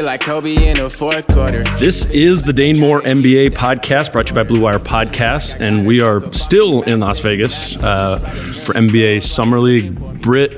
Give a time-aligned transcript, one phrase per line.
[0.00, 0.06] Yeah.
[0.06, 1.62] Like Kobe in the fourth quarter.
[1.78, 5.86] This is the Dane Moore NBA podcast brought to you by Blue Wire Podcasts, and
[5.86, 8.18] we are still in Las Vegas uh,
[8.64, 9.94] for NBA Summer League.
[10.22, 10.52] Britt,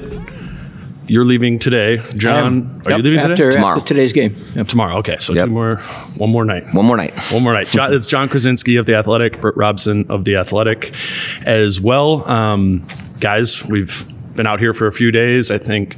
[1.08, 2.00] you're leaving today.
[2.16, 3.58] Jon, are Yep, you leaving after, today?
[3.64, 4.36] After today's game.
[4.54, 4.68] Yep.
[4.68, 4.98] Tomorrow.
[4.98, 5.46] Okay, so Yep.
[5.46, 5.76] two more,
[6.18, 6.72] one more night.
[6.72, 7.12] One more night.
[7.32, 7.66] One more night.
[7.66, 10.92] Jon, it's Jon Krawczynski of The Athletic, Britt Robson of The Athletic
[11.46, 12.30] as well.
[12.30, 12.86] Um,
[13.18, 15.50] guys, we've been out here for a few days.
[15.50, 15.96] I think,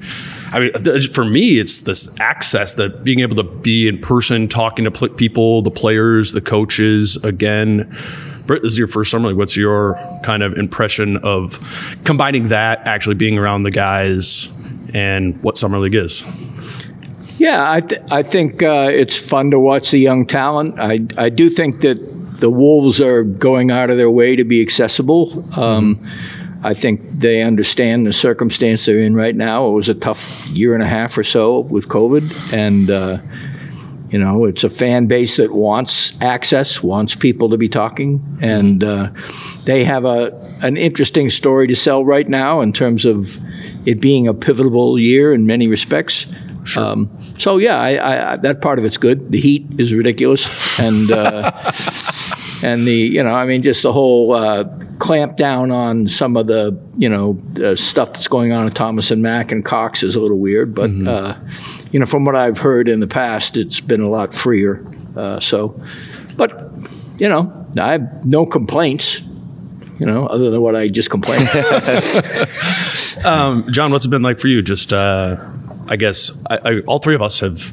[0.53, 4.49] I mean, th- for me, it's this access that being able to be in person,
[4.49, 7.97] talking to pl- people, the players, the coaches again.
[8.47, 9.39] Britt, this is your first summer league.
[9.39, 11.59] What's your kind of impression of
[12.05, 14.49] combining that, actually being around the guys,
[14.93, 16.25] and what summer league is?
[17.39, 20.79] Yeah, I, th- I think uh, it's fun to watch the young talent.
[20.79, 21.97] I, I do think that
[22.39, 25.45] the Wolves are going out of their way to be accessible.
[25.59, 25.99] Um,
[26.65, 29.69] I think they understand the circumstance they're in right now.
[29.69, 33.19] It was a tough year and a half or so with COVID, and uh,
[34.09, 38.83] you know it's a fan base that wants access, wants people to be talking, and
[38.83, 39.11] uh,
[39.65, 40.33] they have a
[40.63, 43.37] an interesting story to sell right now in terms of
[43.87, 46.27] it being a pivotal year in many respects.
[46.79, 49.31] Um, so yeah, I, I, that part of it's good.
[49.31, 51.51] The heat is ridiculous, and uh,
[52.63, 54.65] and the you know I mean just the whole uh,
[54.99, 59.11] clamp down on some of the you know the stuff that's going on at Thomas
[59.11, 61.37] and Mack and Cox is a little weird, but uh,
[61.91, 64.85] you know from what I've heard in the past, it's been a lot freer.
[65.17, 65.81] Uh, so,
[66.37, 66.71] but
[67.19, 69.21] you know I have no complaints.
[70.01, 71.49] You know, other than what I just complained.
[73.25, 74.61] Um, Jon, what's it been like for you?
[74.61, 75.37] Just, uh,
[75.89, 77.73] I guess, I, I, all three of us have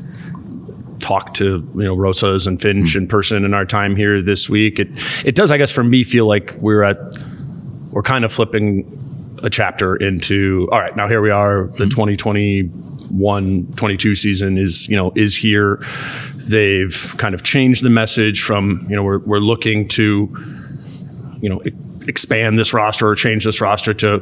[1.11, 2.99] talked to you know Rosas and Finch hmm.
[2.99, 4.79] in person in our time here this week.
[4.79, 4.89] It
[5.25, 6.97] it does, I guess, for me feel like we're at
[7.91, 8.85] we're kind of flipping
[9.44, 11.89] a chapter into all right now here we are the hmm.
[11.89, 15.83] 2021 22 season is you know is here.
[16.35, 20.29] They've kind of changed the message from you know we're, we're looking to
[21.41, 21.61] you know
[22.07, 24.19] expand this roster or change this roster to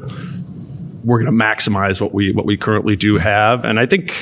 [1.05, 3.63] we're going to maximize what we what we currently do have.
[3.63, 4.13] And i think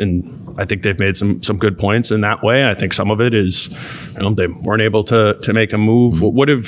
[0.00, 2.68] and I think they've made some some good points in that way.
[2.68, 3.68] I think some of it is,
[4.14, 6.20] you know, they weren't able to to make a move.
[6.20, 6.66] What, what have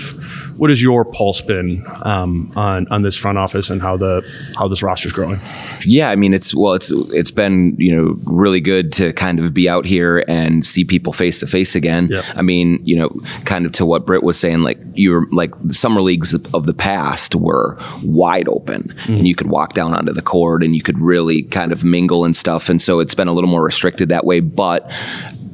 [0.58, 4.22] what has your pulse been um, on on this front office and how the
[4.56, 5.38] how this roster's growing?
[5.82, 9.52] Yeah, I mean it's well, it's it's been you know really good to kind of
[9.54, 12.08] be out here and see people face to face again.
[12.34, 13.08] I mean, you know,
[13.44, 16.54] kind of to what Britt was saying, like you were like the summer leagues of,
[16.54, 20.74] of the past were wide open, and you could walk down onto the court and
[20.74, 22.68] you could really kind of mingle and stuff.
[22.68, 24.90] And so it's been a little more restricted that way, but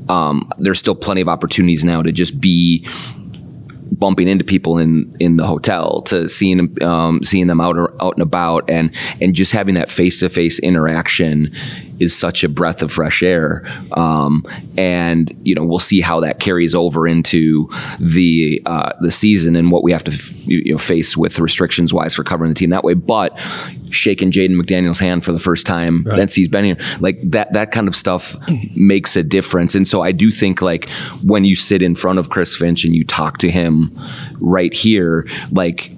[0.08, 2.86] um, there's still plenty of opportunities now to just be
[3.90, 8.14] bumping into people in in the hotel to seeing um, seeing them out or, out
[8.14, 11.54] and about and and just having that face to face interaction
[12.02, 14.44] is such a breath of fresh air um,
[14.76, 17.68] and you know we'll see how that carries over into
[17.98, 21.92] the uh, the season and what we have to f- you know face with restrictions
[21.92, 22.94] wise for covering the team that way.
[22.94, 23.38] But
[23.90, 27.72] shaking Jaden McDaniel's hand for the first time since he's been here like that that
[27.72, 28.36] kind of stuff
[28.74, 29.74] makes a difference.
[29.74, 30.88] And so I do think like
[31.24, 33.96] when you sit in front of Chris Finch and you talk to him
[34.40, 35.92] right here like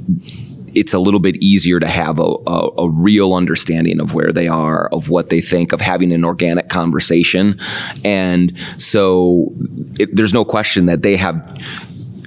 [0.75, 4.49] it's a little bit easier to have a, a, a real understanding of where they
[4.49, 7.59] are, of what they think, of having an organic conversation.
[8.05, 9.53] And so
[9.99, 11.61] it, there's no question that they have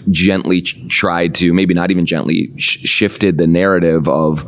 [0.09, 4.43] gently ch- tried to, maybe not even gently, sh- shifted the narrative of,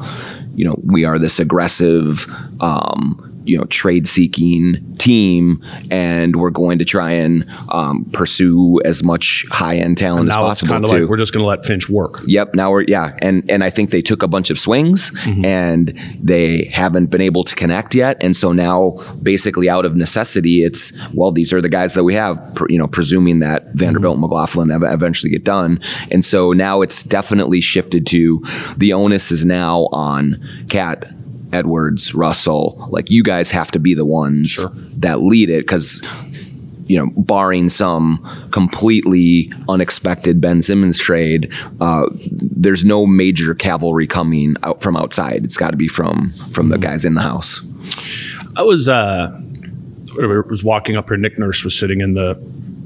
[0.56, 2.26] you know, we are this aggressive,
[2.62, 9.04] um, you know trade seeking team and we're going to try and um, pursue as
[9.04, 11.02] much high end talent And as now it's possible kind too.
[11.02, 12.22] like we're just going to let Finch work.
[12.26, 12.56] Yep.
[12.56, 15.12] Now we're yeah, and and I think they took a bunch of swings
[15.44, 20.64] and they haven't been able to connect yet, and so now basically out of necessity,
[20.64, 22.36] it's well these are the guys that we have,
[22.70, 25.80] you know, presuming that Vanderbilt and McLaughlin ev- eventually get done,
[26.12, 28.44] and so now it's definitely shifted to
[28.78, 31.12] the onus is now on Cat.
[31.52, 34.66] Edwards, Russell, like you guys have to be the ones
[34.98, 36.02] that lead it because
[36.90, 44.56] you know, barring some completely unexpected Ben Simmons trade, uh, there's no major cavalry coming
[44.64, 45.46] out from outside.
[45.46, 47.62] It's got to be from from the guys in the house.
[48.56, 49.40] I was uh,
[50.50, 51.18] was walking up here.
[51.18, 52.36] Nick Nurse was sitting in the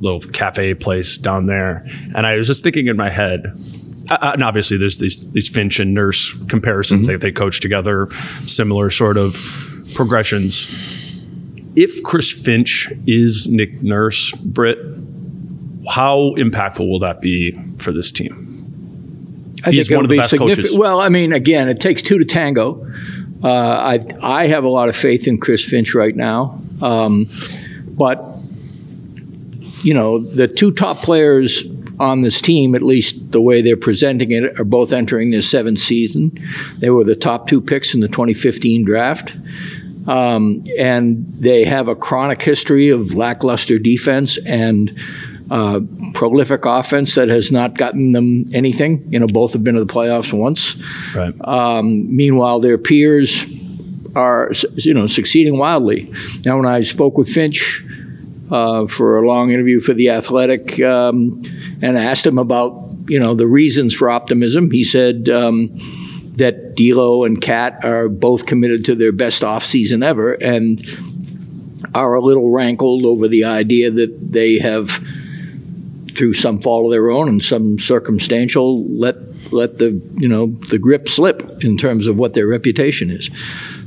[0.01, 3.57] little cafe place down there, and I was just thinking in my head.
[4.10, 7.08] Uh, uh, and obviously, there's these these Finch and Nurse comparisons.
[7.08, 8.08] They, they coach together,
[8.46, 9.38] similar sort of
[9.96, 10.68] progressions.
[11.76, 14.78] If Chris Finch is Nick Nurse, Britt,
[15.90, 18.50] how impactful will that be for this team?
[19.66, 20.78] I He's think one of the be best coaches.
[20.78, 22.86] Well, I mean, again, it takes two to tango.
[23.44, 27.30] Uh, I I have a lot of faith in Chris Finch right now, um,
[27.90, 28.26] but
[29.84, 31.64] you know, the two top players
[32.00, 35.80] on this team, at least the way they're presenting it, are both entering their seventh
[35.80, 36.38] season.
[36.80, 39.36] They were the top two picks in the 2015 draft.
[40.07, 44.98] Um, and they have a chronic history of lackluster defense and
[45.50, 45.81] uh,
[46.13, 49.06] prolific offense that has not gotten them anything.
[49.10, 50.75] You know, both have been to the playoffs once.
[51.16, 51.34] Right.
[51.42, 53.45] Um, meanwhile, their peers
[54.16, 56.12] are, you know, succeeding wildly.
[56.45, 57.84] Now, when I spoke with Finch
[58.54, 61.42] uh, for a long interview for the Athletic um,
[61.82, 65.70] and asked him about, you know, the reasons for optimism, he said um,
[66.36, 70.80] that D'Lo and Cat are both committed to their best offseason ever and
[71.96, 75.04] are a little rankled over the idea that they have,
[76.16, 79.16] through some fault of their own and some circumstantial, let
[79.52, 83.32] let the you know the grip slip in terms of what their reputation is.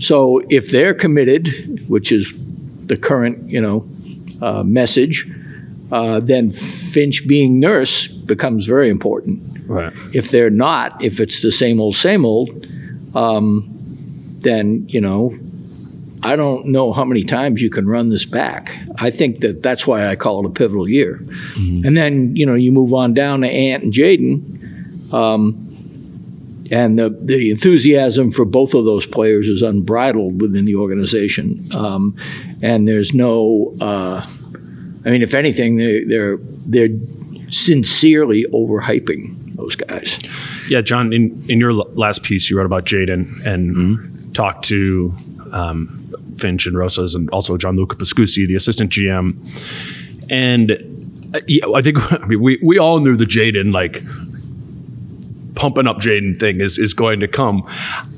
[0.01, 2.33] So if they're committed, which is
[2.87, 3.89] the current you know
[4.43, 5.31] uh, message,
[5.93, 9.43] uh, then Finch being nurse becomes very important.
[9.69, 9.93] Right.
[10.13, 12.67] If they're not, if it's the same old, same old,
[13.15, 13.73] um,
[14.41, 15.37] then, you know,
[16.23, 18.77] I don't know how many times you can run this back.
[18.99, 21.21] I think that that's why I call it a pivotal year.
[21.85, 25.13] And then, you know, you move on down to Ant and Jaden.
[25.13, 25.63] Um,
[26.71, 31.65] and the, the enthusiasm for both of those players is unbridled within the organization.
[31.73, 32.17] Um,
[32.67, 34.27] and there's no, uh,
[35.05, 36.37] I mean, if anything, they, they're,
[36.67, 36.99] they're
[37.49, 40.19] sincerely overhyping those guys.
[40.69, 45.13] Yeah, Jon, in, in your last piece, you wrote about Jaden and talked to
[45.53, 45.97] um,
[46.39, 49.39] Finch and Rosas and also Gianluca Pascucci, the assistant GM.
[50.29, 50.73] And
[51.35, 54.03] uh, yeah, I think I mean, we, we all knew the Jaden, like,
[55.55, 57.63] pumping up Jaden thing is, is going to come.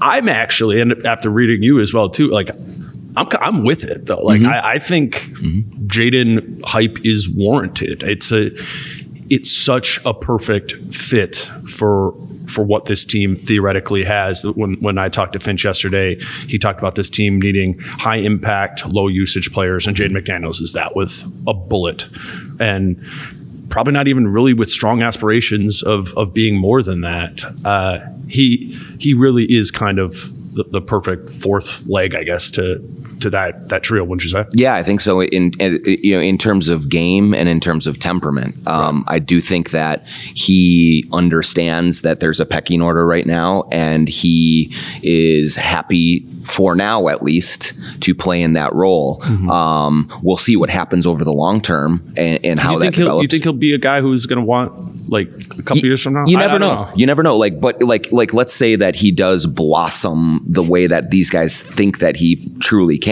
[0.01, 2.49] I'm actually, and after reading you as well, too, like,
[3.19, 4.23] I'm, I'm with it though.
[4.23, 4.53] Like mm-hmm.
[4.53, 5.87] I, I think mm-hmm.
[5.87, 8.03] Jaden hype is warranted.
[8.03, 8.51] It's a
[9.31, 11.37] it's such a perfect fit
[11.69, 12.15] for
[12.47, 14.45] for what this team theoretically has.
[14.45, 18.87] When when I talked to Finch yesterday, he talked about this team needing high impact,
[18.87, 20.45] low usage players, and Jaden mm-hmm.
[20.45, 22.09] McDaniels is that with a bullet,
[22.61, 23.03] and
[23.69, 27.45] probably not even really with strong aspirations of of being more than that.
[27.65, 32.79] Uh, he he really is kind of the, the perfect fourth leg, I guess, to
[33.21, 34.05] to that that trio.
[34.05, 34.45] Wouldn't you say?
[34.53, 35.23] Yeah, I think so.
[35.23, 39.19] In, in you know, in terms of game and in terms of temperament, um, I
[39.19, 45.57] do think that he understands that there's a pecking order right now, and he is
[45.57, 49.23] happy for now, at least, to play in that role.
[49.51, 53.23] Um, we'll see what happens over the long term and, and how you that develops.
[53.23, 54.73] you think he'll be a guy who's going to want
[55.11, 56.25] like a couple years from now?
[56.27, 56.93] You never I don't know.
[56.95, 57.37] You never know.
[57.37, 61.61] Like, but like, like, let's say that he does blossom the way that these guys
[61.61, 63.08] think that he truly can.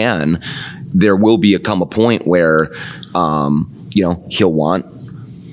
[0.93, 2.71] There will be a come a point where,
[3.13, 4.85] um, you know, he'll want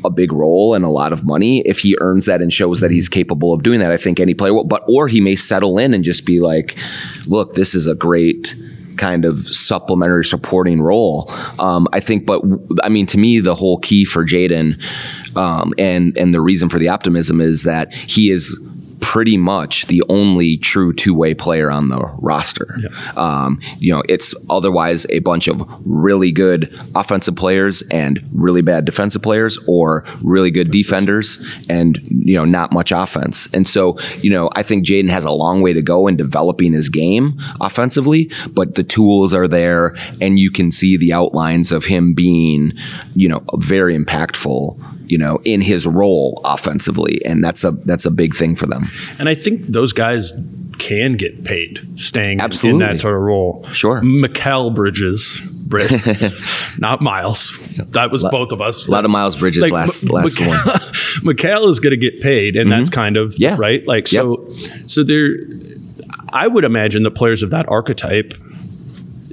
[0.05, 2.91] a big role and a lot of money if he earns that and shows that
[2.91, 3.91] he's capable of doing that.
[3.91, 4.65] I think any player will.
[4.65, 6.77] But or he may settle in and just be like,
[7.27, 8.55] look, this is a great
[8.97, 11.31] kind of supplementary supporting role.
[11.59, 12.43] Um, I think, but
[12.83, 14.81] I mean, to me, the whole key for Jaden
[15.37, 18.57] um, and and the reason for the optimism is that he is
[19.05, 22.75] pretty much the only true two way player on the roster.
[23.19, 28.87] Um, you know, it's otherwise a bunch of really good offensive players and really bad
[28.87, 31.37] defensive players, or really good defenders
[31.69, 33.47] and you know not much offense.
[33.53, 36.73] And so you know, I think Jaden has a long way to go in developing
[36.73, 41.85] his game offensively, but the tools are there, and you can see the outlines of
[41.85, 42.73] him being
[43.15, 48.11] you know very impactful you know, in his role offensively, and that's a that's a
[48.11, 48.91] big thing for them.
[49.19, 50.33] And I think those guys
[50.79, 52.85] can get paid staying Absolutely.
[52.85, 53.65] in that sort of role.
[53.73, 54.01] Sure.
[54.01, 55.93] Mikal Bridges, Britt,
[56.79, 57.57] not Miles.
[57.91, 58.87] That was both of us.
[58.89, 60.49] A lot of Miles Bridges last last one.
[61.23, 63.43] Mikal is going to get paid, and that's kind of Mm-hmm.
[63.43, 63.57] Yeah.
[63.59, 63.87] right.
[63.87, 64.49] Like so,
[64.87, 65.29] so there.
[66.31, 68.35] I would imagine the players of that archetype,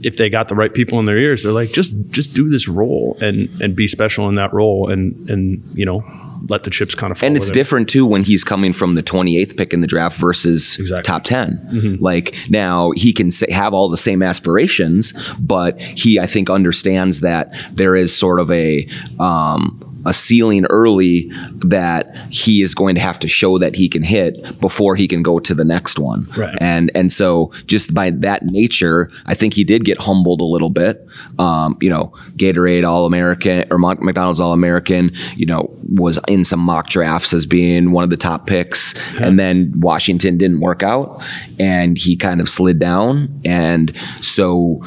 [0.04, 2.68] if they got the right people in their ears, they're like, just just do this
[2.68, 6.04] role and and be special in that role, and and you know,
[6.50, 7.28] let the chips kind of fall.
[7.28, 10.78] And it's different too when he's coming from the 28th pick in the draft versus
[10.80, 11.04] Exactly.
[11.04, 11.98] top 10.
[12.02, 17.20] Like now he can say, have all the same aspirations, but he I think understands
[17.22, 18.88] that there is sort of a
[19.20, 21.32] um, a ceiling early
[21.66, 25.22] that he is going to have to show that he can hit before he can
[25.22, 26.28] go to the next one.
[26.36, 26.58] Right.
[26.60, 30.70] And and so just by that nature, I think he did get humbled a little
[30.70, 31.06] bit.
[31.40, 35.12] Um, you know, Gatorade All American or McDonald's All American.
[35.36, 39.40] You know, was in some mock drafts as being one of the top picks, and
[39.40, 41.22] then Washington didn't work out,
[41.60, 44.82] and he kind of slid down, and so.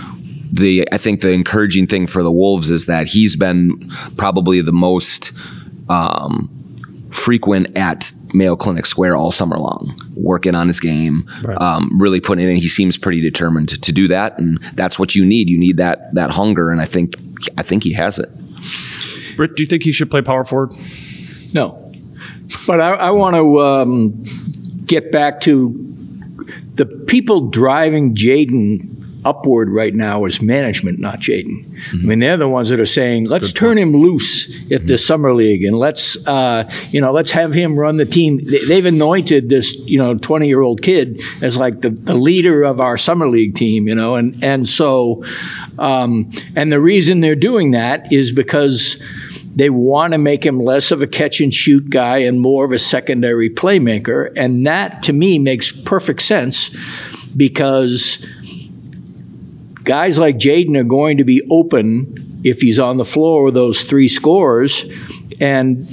[0.53, 4.73] The I think the encouraging thing for the Wolves is that he's been probably the
[4.73, 5.33] most
[5.89, 6.51] um,
[7.11, 12.47] frequent at Mayo Clinic Square all summer long, working on his game, um, really putting
[12.47, 12.57] it in.
[12.57, 15.49] He seems pretty determined to do that, and that's what you need.
[15.49, 17.15] You need that that hunger, and I think
[17.57, 18.29] I think he has it.
[19.37, 20.75] Britt, do you think he should play power forward?
[21.53, 21.81] No.
[22.67, 24.23] But I, I want to um,
[24.87, 25.73] get back to
[26.75, 28.91] the people driving Jaden
[29.25, 31.65] upward right now is management, not Jaden.
[31.93, 35.35] I mean, they're the ones that are saying, let's turn him loose at the summer
[35.35, 38.39] league and let's, uh, you know, let's have him run the team.
[38.45, 42.65] They- They've anointed this, you know, 20 year old kid as like the, the leader
[42.65, 45.25] of our summer league team, you know, and, and so,
[45.79, 49.01] um, and the reason they're doing that is because
[49.57, 52.73] they want to make him less of a catch and shoot guy and more of
[52.73, 54.33] a secondary playmaker.
[54.37, 56.71] And that to me makes perfect sense
[57.37, 58.25] because
[59.85, 62.15] guys like Jaden are going to be open
[62.45, 64.85] if he's on the floor with those three scores.
[65.41, 65.87] And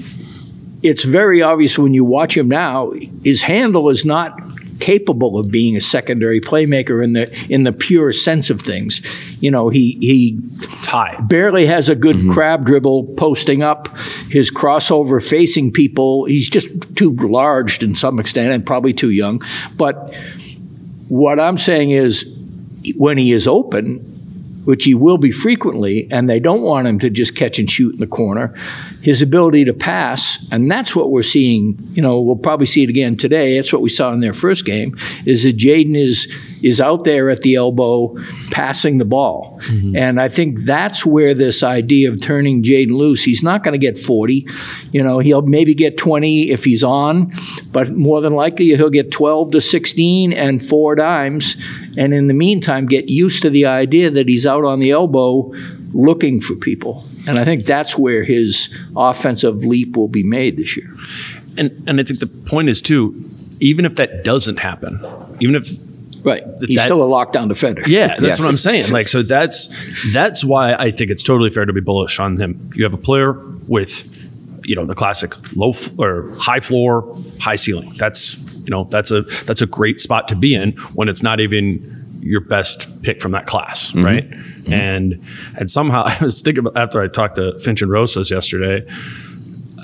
[0.81, 2.91] it's very obvious when you watch him now,
[3.23, 4.37] his handle is not
[4.79, 8.99] capable of being a secondary playmaker in the in the pure sense of things.
[9.39, 10.39] You know, he he
[10.81, 11.17] Tie.
[11.21, 12.31] barely has a good mm-hmm.
[12.31, 13.95] crab dribble posting up.
[14.29, 19.41] His crossover facing people, he's just too large to some extent and probably too young.
[19.77, 20.15] But
[21.07, 22.40] what I'm saying is
[22.95, 23.99] when he is open,
[24.65, 27.93] which he will be frequently, and they don't want him to just catch and shoot
[27.93, 28.53] in the corner,
[29.01, 32.89] his ability to pass, and that's what we're seeing, you know, we'll probably see it
[32.89, 33.55] again today.
[33.55, 36.27] That's what we saw in their first game, is that Jaden is
[36.63, 38.15] is out there at the elbow
[38.51, 39.59] passing the ball.
[39.63, 39.95] Mm-hmm.
[39.95, 43.79] And I think that's where this idea of turning Jaden loose, he's not going to
[43.79, 44.45] get 40.
[44.91, 47.31] You know, he'll maybe get 20 if he's on,
[47.71, 51.57] but more than likely he'll get 12 to 16 and four dimes.
[51.97, 55.53] And in the meantime, get used to the idea that he's out on the elbow
[55.93, 57.03] looking for people.
[57.27, 60.89] And I think that's where his offensive leap will be made this year.
[61.57, 63.15] And and I think the point is too,
[63.59, 64.99] even if that doesn't happen,
[65.39, 65.69] even if
[66.23, 66.43] Right.
[66.67, 67.81] He's That- still a lockdown defender.
[67.87, 68.39] Yeah, that's Yes.
[68.39, 68.91] what I'm saying.
[68.91, 69.69] Like, so that's
[70.13, 72.59] that's why I think it's totally fair to be bullish on him.
[72.75, 73.35] You have a player
[73.67, 74.07] with,
[74.63, 77.93] you know, the classic low f- or high floor, high ceiling.
[77.97, 81.39] That's you know that's a that's a great spot to be in when it's not
[81.39, 81.83] even
[82.21, 84.05] your best pick from that class, mm-hmm.
[84.05, 84.29] right?
[84.29, 84.73] Mm-hmm.
[84.73, 85.23] And
[85.57, 88.85] and somehow I was thinking about after I talked to Finch and Rosas yesterday,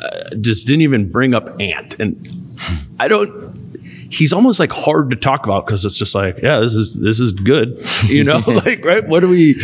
[0.01, 2.27] uh, just didn't even bring up Ant, and
[3.00, 3.58] I don't
[4.10, 7.20] he's almost like hard to talk about because it's just like, yeah, this is this
[7.20, 9.08] is good, you know, like right.
[9.08, 9.60] What do we,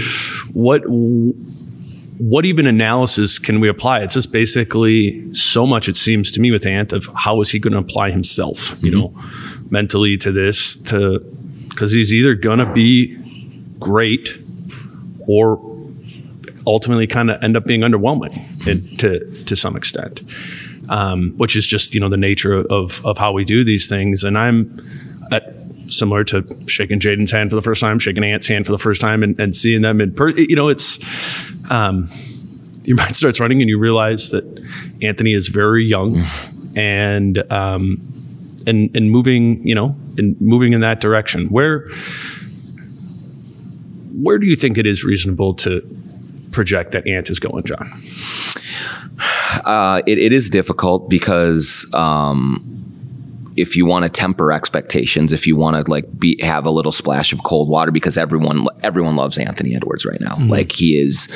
[0.53, 3.99] what, what even analysis can we apply?
[3.99, 5.87] It's just basically so much.
[5.87, 8.91] It seems to me with Ant of how is he going to apply himself, you
[8.91, 8.99] mm-hmm.
[8.99, 11.19] know, mentally to this to
[11.73, 13.17] because he's either going to be
[13.79, 14.37] great
[15.27, 15.59] or
[16.65, 18.33] ultimately kind of end up being underwhelming
[18.67, 20.21] and to to some extent
[20.89, 24.23] um, which is just you know the nature of of how we do these things.
[24.23, 24.79] And I'm
[25.31, 25.55] at,
[25.89, 29.01] similar to shaking Jaden's hand for the first time, shaking Ant's hand for the first
[29.01, 30.15] time, and, and seeing them in.
[30.37, 30.99] You know, it's
[31.71, 32.09] um,
[32.83, 34.43] your mind starts running, and you realize that
[35.01, 36.23] Anthony is very young,
[36.75, 38.01] and um,
[38.67, 41.47] and and moving, you know, and moving in that direction.
[41.47, 41.87] Where
[44.13, 45.81] where do you think it is reasonable to
[46.51, 47.91] project that Ant is going, Jon?
[49.65, 52.63] Uh, it, it is difficult because um,
[53.55, 56.91] if you want to temper expectations, if you want to like be have a little
[56.91, 60.37] splash of cold water, because everyone everyone loves Anthony Edwards right now.
[60.39, 61.27] Like he is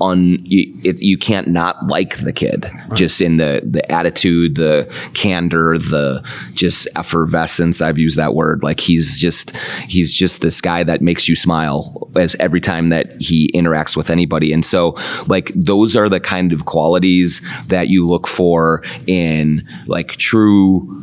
[0.00, 4.88] un you, it, you can't not like the kid just in the the attitude, the
[5.14, 6.22] candor, the
[6.54, 7.80] just effervescence.
[7.80, 8.62] I've used that word.
[8.62, 13.20] Like he's just he's just this guy that makes you smile as every time that
[13.20, 14.52] he interacts with anybody.
[14.52, 20.16] And so like those are the kind of qualities that you look for in like
[20.16, 21.02] true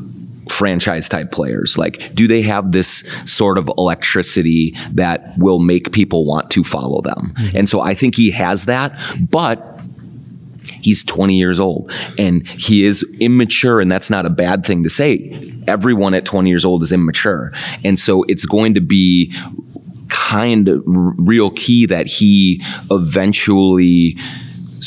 [0.55, 1.77] franchise type players?
[1.77, 7.01] Like do they have this sort of electricity that will make people want to follow
[7.01, 7.33] them?
[7.35, 7.57] Mm-hmm.
[7.57, 8.97] And so i think he has that
[9.29, 9.75] but
[10.81, 14.89] he's 20 years old and he is immature and that's not a bad thing to
[14.89, 15.39] say.
[15.67, 17.51] Everyone at 20 years old is immature
[17.83, 19.33] and so it's going to be
[20.09, 24.17] kind of r- real key that he eventually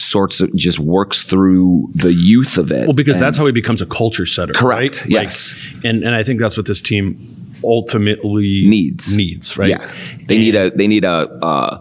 [0.00, 3.52] sorts of just works through the youth of it Well, because And- that's how he
[3.52, 4.52] becomes a culture setter.
[4.52, 5.10] Correct, Right?
[5.10, 5.54] yes.
[5.74, 7.18] Like, and and I think that's what this team
[7.64, 9.56] ultimately needs needs.
[9.56, 9.70] Right.
[9.70, 9.86] Yeah,
[10.26, 11.78] they need a they need a uh,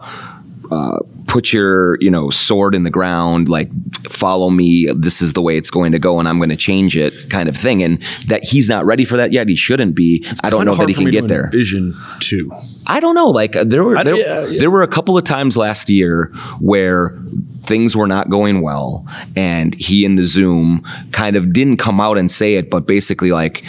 [0.71, 3.69] uh, put your you know sword in the ground, like
[4.09, 4.89] follow me.
[4.95, 7.49] This is the way it's going to go, and I'm going to change it, kind
[7.49, 7.83] of thing.
[7.83, 9.47] And that he's not ready for that yet.
[9.47, 10.25] He shouldn't be.
[10.43, 11.49] I don't know that he can get there.
[11.49, 12.51] vision too.
[12.87, 13.29] I don't know.
[13.29, 14.59] Like there were there, yeah, yeah.
[14.59, 17.17] there were a couple of times last year where
[17.59, 19.05] things were not going well,
[19.35, 23.31] and he in the Zoom kind of didn't come out and say it, but basically
[23.31, 23.63] like.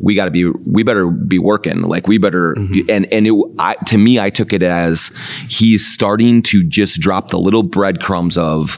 [0.00, 0.44] We got to be.
[0.46, 1.82] We better be working.
[1.82, 2.54] Like we better.
[2.54, 2.90] Mm-hmm.
[2.90, 5.10] And and it, I, to me, I took it as
[5.48, 8.76] he's starting to just drop the little breadcrumbs of,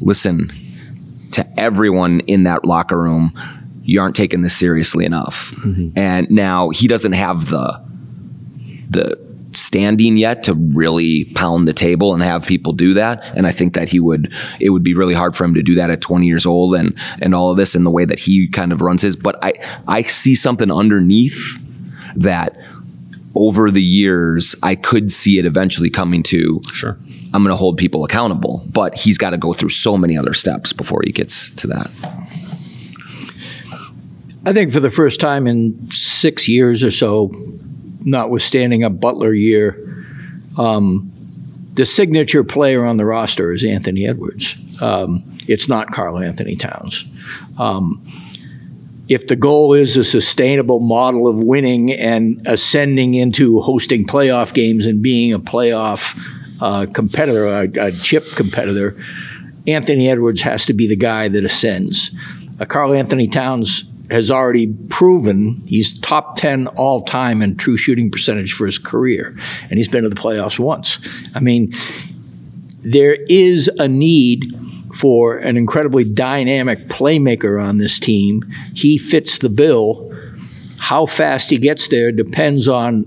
[0.00, 0.52] listen,
[1.32, 3.32] to everyone in that locker room,
[3.82, 5.52] you aren't taking this seriously enough.
[5.56, 5.98] Mm-hmm.
[5.98, 7.80] And now he doesn't have the
[8.90, 9.27] the
[9.58, 13.22] standing yet to really pound the table and have people do that.
[13.36, 15.74] And I think that he would it would be really hard for him to do
[15.76, 18.48] that at 20 years old and and all of this in the way that he
[18.48, 19.16] kind of runs his.
[19.16, 19.54] But I
[19.86, 21.58] I see something underneath
[22.16, 22.56] that
[23.34, 26.96] over the years I could see it eventually coming to Sure.
[27.34, 30.32] I'm going to hold people accountable, but he's got to go through so many other
[30.32, 31.90] steps before he gets to that.
[34.46, 37.30] I think for the first time in six years or so,
[38.04, 39.78] notwithstanding a Butler year,
[40.56, 41.10] um,
[41.74, 44.56] the signature player on the roster is Anthony Edwards.
[44.82, 47.04] Um, it's not Karl-Anthony Towns.
[47.58, 48.04] Um,
[49.08, 54.86] if the goal is a sustainable model of winning and ascending into hosting playoff games
[54.86, 56.20] and being a playoff
[56.60, 58.96] uh, competitor, a, a chip competitor,
[59.66, 62.10] Anthony Edwards has to be the guy that ascends.
[62.60, 68.52] Uh, Karl-Anthony Towns has already proven he's top 10 all time in true shooting percentage
[68.52, 69.36] for his career,
[69.68, 70.98] and he's been to the playoffs once.
[71.34, 71.72] I mean,
[72.82, 74.52] there is a need
[74.94, 78.42] for an incredibly dynamic playmaker on this team.
[78.74, 80.14] He fits the bill.
[80.78, 83.04] How fast he gets there depends on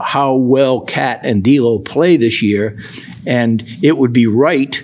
[0.00, 2.78] how well Cat and D'Lo play this year,
[3.26, 4.82] and it would be right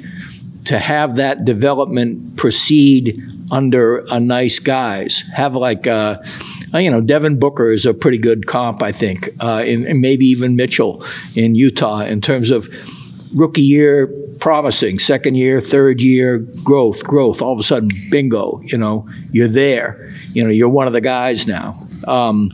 [0.66, 3.22] to have that development proceed
[3.54, 5.22] under a nice guys.
[5.32, 6.18] Have like, uh,
[6.74, 10.26] you know, Devin Booker is a pretty good comp, I think, uh, and, and maybe
[10.26, 12.68] even Mitchell in Utah in terms of
[13.32, 14.08] rookie year
[14.40, 17.40] promising, second year, third year growth, growth.
[17.40, 20.12] All of a sudden, bingo, you know, you're there.
[20.32, 21.86] You know, you're one of the guys now.
[22.08, 22.50] Um,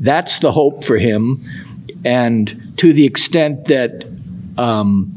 [0.00, 1.42] that's the hope for him.
[2.04, 4.04] And to the extent that
[4.58, 5.14] um,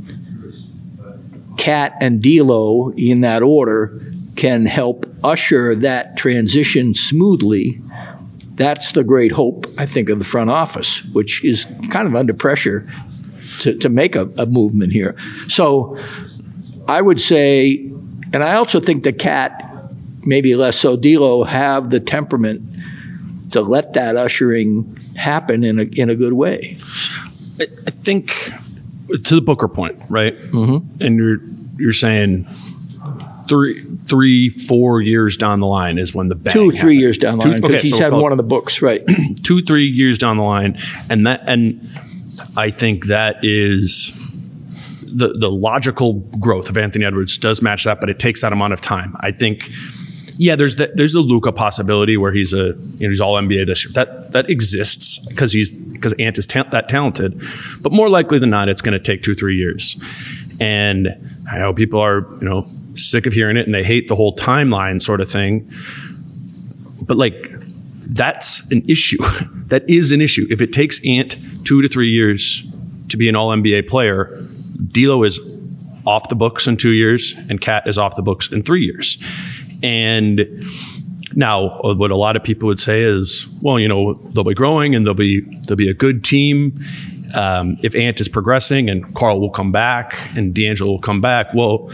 [1.58, 4.00] Cat and D'Lo, in that order,
[4.36, 7.82] can help usher that transition smoothly.
[8.54, 12.34] That's the great hope, I think, of the front office, which is kind of under
[12.34, 12.88] pressure
[13.62, 15.16] to, to make a, a movement here.
[15.48, 15.98] So
[16.88, 17.92] I would say,
[18.34, 19.92] and I also think the Cat,
[20.24, 22.62] maybe less so D'Lo, have the temperament
[23.52, 26.78] to let that ushering happen in a, in a good way.
[27.60, 28.52] I, I think
[29.24, 30.36] to the Booker point, right?
[30.38, 31.04] Mm-hmm.
[31.04, 31.38] And you're
[31.78, 32.48] you're saying
[33.48, 37.02] three, three, four years down the line is when the bang Two, three happens.
[37.02, 39.04] years down the Two- line, because okay, he's so had one of the books, right?
[39.44, 40.76] two, three years down the line,
[41.10, 41.82] and that and
[42.58, 44.12] I think that is
[45.04, 48.74] the the logical growth of Anthony Edwards does match that, but it takes that amount
[48.74, 49.16] of time.
[49.20, 49.70] I think.
[50.38, 52.58] Yeah, there's the, there's the Luka possibility where he's a
[52.98, 53.94] you know he's all NBA this year.
[53.94, 57.42] That that exists because he's because Ant is ta- that talented,
[57.80, 59.96] but more likely than not, it's going to take two three years.
[60.60, 61.08] And
[61.50, 64.36] I know people are you know sick of hearing it and they hate the whole
[64.36, 65.70] timeline sort of thing.
[67.02, 67.52] But like
[68.08, 69.18] that's an issue.
[69.68, 70.48] that is an issue.
[70.50, 72.66] If it takes Ant two to three years
[73.10, 74.38] to be an All NBA player,
[74.92, 75.40] D'Lo is
[76.06, 79.18] off the books in two years, and Cat is off the books in three years.
[79.82, 80.46] And
[81.34, 84.96] now, what a lot of people would say is, well, you know, they'll be growing
[84.96, 86.80] and they'll be they'll be a good team.
[87.34, 91.54] Um, if Ant is progressing and Karl will come back and D'Angelo will come back,
[91.54, 91.92] well,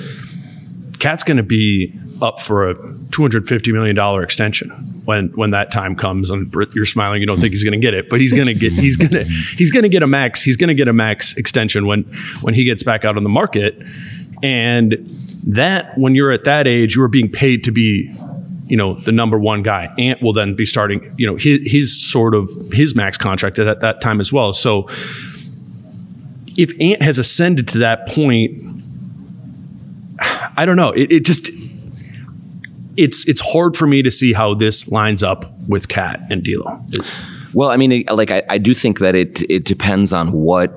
[1.01, 2.75] Cat's going to be up for a
[3.09, 4.69] two hundred fifty million dollar extension
[5.05, 6.29] when when that time comes.
[6.29, 8.53] And you're smiling, you don't think he's going to get it, but he's going to
[8.53, 10.43] get he's going to he's going to get a max.
[10.43, 12.03] He's going to get a max extension when
[12.41, 13.81] when he gets back out on the market.
[14.43, 14.93] And
[15.47, 18.13] that when you're at that age, you are being paid to be
[18.67, 19.91] you know the number one guy.
[19.97, 23.79] Ant will then be starting, you know, his, his sort of his max contract at
[23.79, 24.53] that time as well.
[24.53, 24.87] So
[26.55, 28.61] if Ant has ascended to that point,
[30.61, 30.91] I don't know.
[30.91, 31.49] It, it just
[32.95, 36.79] it's it's hard for me to see how this lines up with Cat and D'Lo.
[37.55, 40.71] Well, I mean, like I, I do think that it it depends on what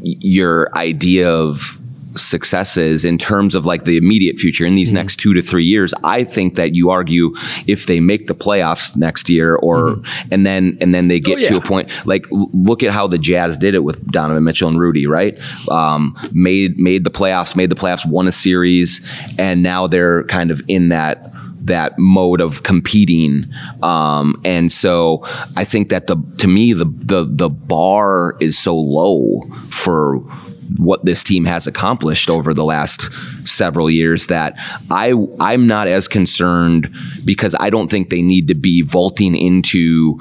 [0.00, 1.78] your idea of
[2.16, 4.96] successes in terms of like the immediate future in these mm-hmm.
[4.96, 5.94] next two to three years.
[6.04, 7.34] I think that you argue
[7.66, 10.32] if they make the playoffs next year or mm-hmm.
[10.32, 11.48] and then and then they get oh, yeah.
[11.48, 14.78] to a point like look at how the Jazz did it with Donovan Mitchell and
[14.78, 15.38] Rudy, right?
[15.70, 19.06] Um, made made the playoffs, made the playoffs, won a series,
[19.38, 21.32] and now they're kind of in that
[21.66, 23.46] that mode of competing.
[23.82, 25.24] Um, and so
[25.56, 30.20] I think that the to me the the the bar is so low for
[30.78, 33.10] what this team has accomplished over the last
[33.46, 34.54] several years that
[34.90, 40.18] I I'm not as concerned because I don't think they need to be vaulting into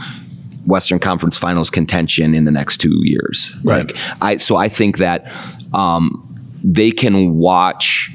[0.65, 3.55] Western Conference Finals contention in the next two years.
[3.63, 3.91] Right.
[3.91, 5.31] Like I so I think that
[5.73, 6.21] um,
[6.63, 8.11] they can watch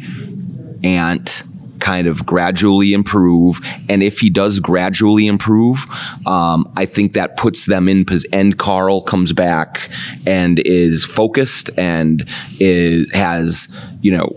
[0.82, 1.44] Ant
[1.90, 3.60] kind of gradually improve.
[3.88, 5.86] And if he does gradually improve,
[6.24, 8.30] um, I think that puts them in position.
[8.32, 9.90] And Karl comes back
[10.24, 12.28] and is focused and
[12.60, 13.68] is has
[14.02, 14.36] you know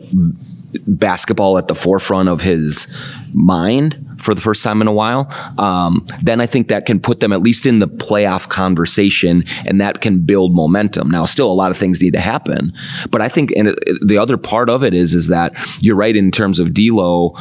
[0.88, 2.88] basketball at the forefront of his
[3.34, 7.20] mind for the first time in a while, um, then I think that can put
[7.20, 11.10] them at least in the playoff conversation and that can build momentum.
[11.10, 12.74] Now, still a lot of things need to happen,
[13.12, 16.32] but I think and the other part of it is is that you're right in
[16.32, 17.36] terms of D'Lo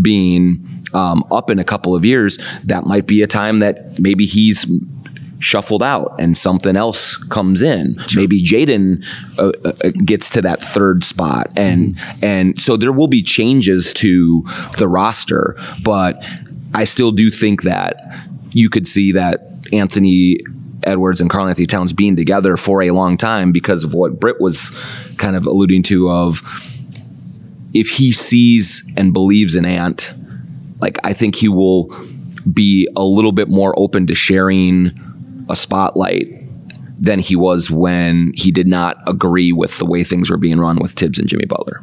[0.00, 2.38] being um, up in a couple of years.
[2.64, 4.64] That might be a time that maybe he's
[5.38, 7.96] shuffled out and something else comes in.
[8.06, 8.22] Sure.
[8.22, 9.04] Maybe Jaden
[9.38, 12.24] uh, uh, gets to that third spot, and mm-hmm.
[12.24, 14.44] and so there will be changes to
[14.78, 16.22] the roster, but
[16.74, 17.96] I still do think that
[18.52, 19.40] you could see that
[19.72, 20.38] Anthony
[20.82, 24.40] Edwards and Karl Anthony Towns being together for a long time because of what Britt
[24.40, 24.74] was
[25.16, 26.42] kind of alluding to of
[27.74, 30.12] if he sees and believes in Ant,
[30.80, 31.94] like I think he will
[32.50, 34.98] be a little bit more open to sharing
[35.48, 36.44] a spotlight
[37.00, 40.78] than he was when he did not agree with the way things were being run
[40.80, 41.82] with Thibs and Jimmy Butler.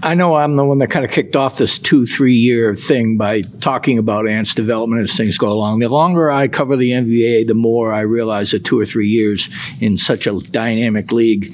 [0.00, 3.16] I know I'm the one that kind of kicked off this two, three year thing
[3.16, 5.80] by talking about Ant's development as things go along.
[5.80, 9.48] The longer I cover the NBA, the more I realize that two or three years
[9.80, 11.52] in such a dynamic league,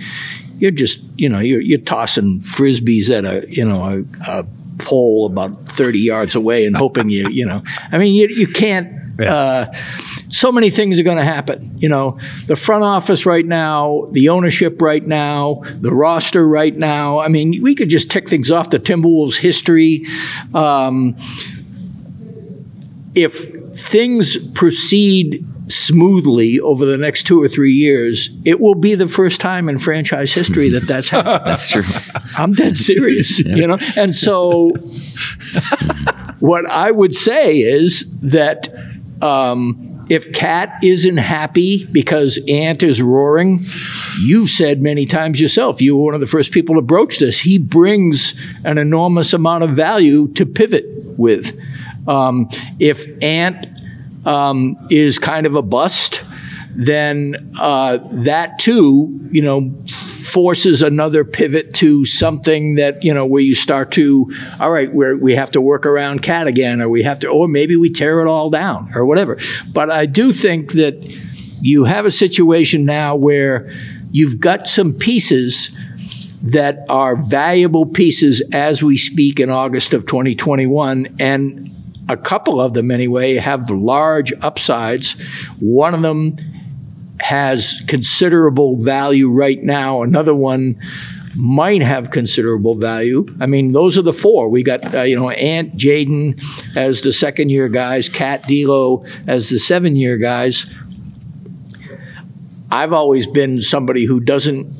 [0.59, 4.47] you're just, you know, you're, you're tossing frisbees at a, you know, a, a
[4.79, 7.63] pole about 30 yards away and hoping you, you know,
[7.93, 9.35] I mean, you, you can't yeah.
[9.35, 9.73] Uh,
[10.29, 11.77] so many things are going to happen.
[11.79, 17.21] You know, the front office right now, the ownership right now, the roster right now.
[17.21, 20.07] I mean, we could just tick things off the Timberwolves' history.
[20.53, 21.17] Um,
[23.15, 29.09] if things proceed smoothly over the next two or three years, it will be the
[29.09, 31.43] first time in franchise history that that's happened.
[31.47, 31.85] that's true.
[32.37, 33.55] I'm dead serious, yeah.
[33.55, 33.79] you know.
[33.97, 34.71] And so,
[36.41, 38.69] what I would say is that
[39.23, 43.65] um, if Cat isn't happy because Ant is roaring,
[44.21, 47.41] you've said many times yourself, you were one of the first people to broach this.
[47.41, 50.85] He brings an enormous amount of value to pivot
[51.19, 51.59] with.
[52.07, 53.67] Um, if Ant
[54.27, 56.23] um, is kind of a bust,
[56.77, 59.73] then uh, that too, you know,
[60.35, 65.17] forces another pivot to something that you know where you start to, all right, where
[65.17, 68.21] we have to work around cat again, or we have to, or maybe we tear
[68.21, 69.39] it all down, or whatever.
[69.73, 70.97] But I do think that
[71.61, 73.73] you have a situation now where
[74.11, 75.71] you've got some pieces
[76.43, 81.71] that are valuable pieces as we speak in August of 2021, and
[82.09, 85.13] a couple of them anyway have large upsides.
[85.61, 86.37] One of them
[87.25, 90.03] has considerable value right now.
[90.03, 90.79] Another one
[91.35, 93.27] might have considerable value.
[93.41, 94.51] I mean, those are the four.
[94.51, 96.39] We got, uh, you know, Ant, Jaden
[96.77, 100.67] as the second year guys, Cat D'Lo as the seven year guys.
[102.71, 104.71] I've always been somebody who doesn't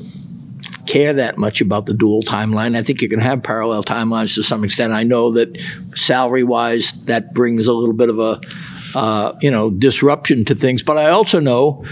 [0.85, 2.77] care that much about the dual timeline.
[2.77, 4.93] I think you can have parallel timelines to some extent.
[4.93, 5.59] I know that
[5.95, 8.39] salary wise, that brings a little bit of a,
[8.93, 10.83] uh, you know, disruption to things.
[10.83, 11.83] But I also know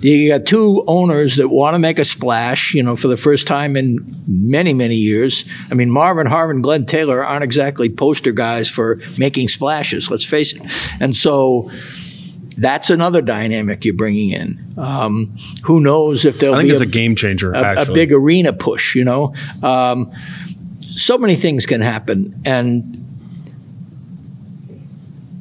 [0.00, 3.46] you got two owners that want to make a splash, you know, for the first
[3.46, 5.44] time in many, many years.
[5.70, 10.24] I mean, Marvin Harvin and Glenn Taylor aren't exactly poster guys for making splashes, let's
[10.24, 10.62] face it.
[11.00, 11.70] And so
[12.56, 14.74] that's another dynamic you're bringing in.
[14.76, 17.52] Um, who knows if there'll I think be it's a, game changer.
[17.52, 19.34] a, a big arena push, you know?
[19.62, 20.12] Um,
[20.90, 22.40] so many things can happen.
[22.44, 23.04] And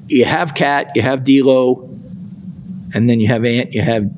[0.08, 1.89] you have Cat, you have D'Lo,
[2.93, 4.10] and then you have Ant, you have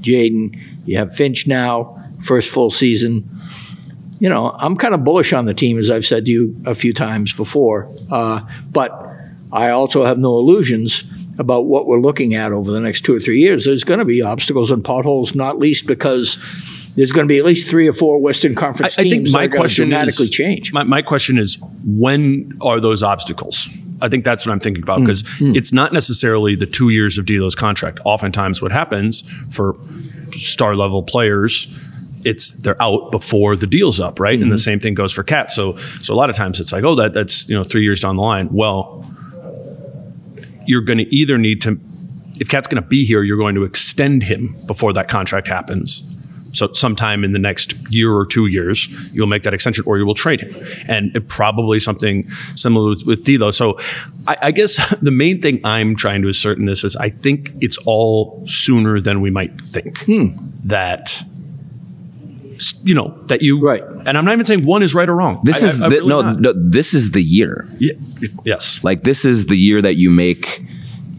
[0.00, 3.28] Jaden, you have Finch now, first full season.
[4.20, 6.74] You know, I'm kind of bullish on the team, as I've said to you a
[6.74, 7.88] few times before.
[8.10, 8.90] Uh, but
[9.52, 11.04] I also have no illusions
[11.38, 13.64] about what we're looking at over the next two or three years.
[13.64, 16.36] There's going to be obstacles and potholes, not least because
[16.96, 19.40] there's going to be at least three or four Western Conference I teams think my
[19.42, 20.72] that are going to question dramatically is change.
[20.72, 23.68] My, my question is when are those obstacles?
[24.00, 27.26] I think that's what I'm thinking about because it's not necessarily the two years of
[27.26, 28.00] D'Lo's contract.
[28.04, 29.76] Oftentimes, what happens for
[30.32, 31.66] star level players,
[32.24, 34.36] it's they're out before the deal's up, right?
[34.36, 34.44] Hmm.
[34.44, 35.50] And the same thing goes for Cat.
[35.50, 38.00] So, so a lot of times it's like, oh, that that's you know three years
[38.00, 38.48] down the line.
[38.52, 39.04] Well,
[40.66, 41.80] you're going to either need to,
[42.38, 46.02] if Cat's going to be here, you're going to extend him before that contract happens.
[46.52, 50.06] So sometime in the next year or two years, you'll make that extension, or you
[50.06, 50.56] will trade him,
[50.88, 53.50] and it probably something similar with, with D'Lo.
[53.50, 53.78] So,
[54.26, 57.50] I, I guess the main thing I'm trying to assert in this is I think
[57.60, 59.98] it's all sooner than we might think.
[60.04, 60.28] Hmm.
[60.64, 61.22] That
[62.82, 63.82] you know that you Right.
[64.06, 65.38] and I'm not even saying one is right or wrong.
[65.44, 66.52] This I- is I- the, really no, no.
[66.56, 67.68] This is the year.
[67.78, 67.92] Yeah,
[68.44, 68.82] yes.
[68.82, 70.64] Like this is the year that you make.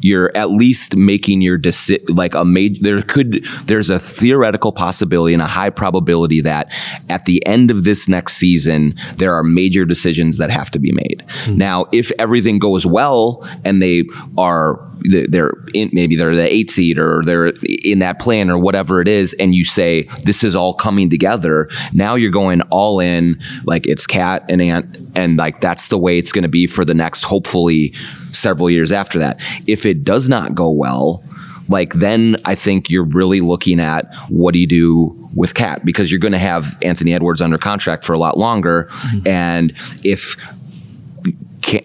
[0.01, 2.05] You're at least making your decision.
[2.09, 6.69] Like a major, there could there's a theoretical possibility and a high probability that
[7.09, 10.91] at the end of this next season there are major decisions that have to be
[10.91, 11.23] made.
[11.45, 11.57] Hmm.
[11.57, 14.03] Now, if everything goes well and they
[14.37, 19.01] are they're in, maybe they're the eight seed or they're in that plan or whatever
[19.01, 21.69] it is, and you say this is all coming together.
[21.93, 26.17] Now you're going all in, like it's cat and ant, and like that's the way
[26.17, 27.93] it's going to be for the next hopefully
[28.31, 29.39] several years after that.
[29.67, 31.23] If it does not go well,
[31.67, 36.11] like then I think you're really looking at what do you do with Cat because
[36.11, 39.27] you're going to have Anthony Edwards under contract for a lot longer, mm-hmm.
[39.27, 40.35] and if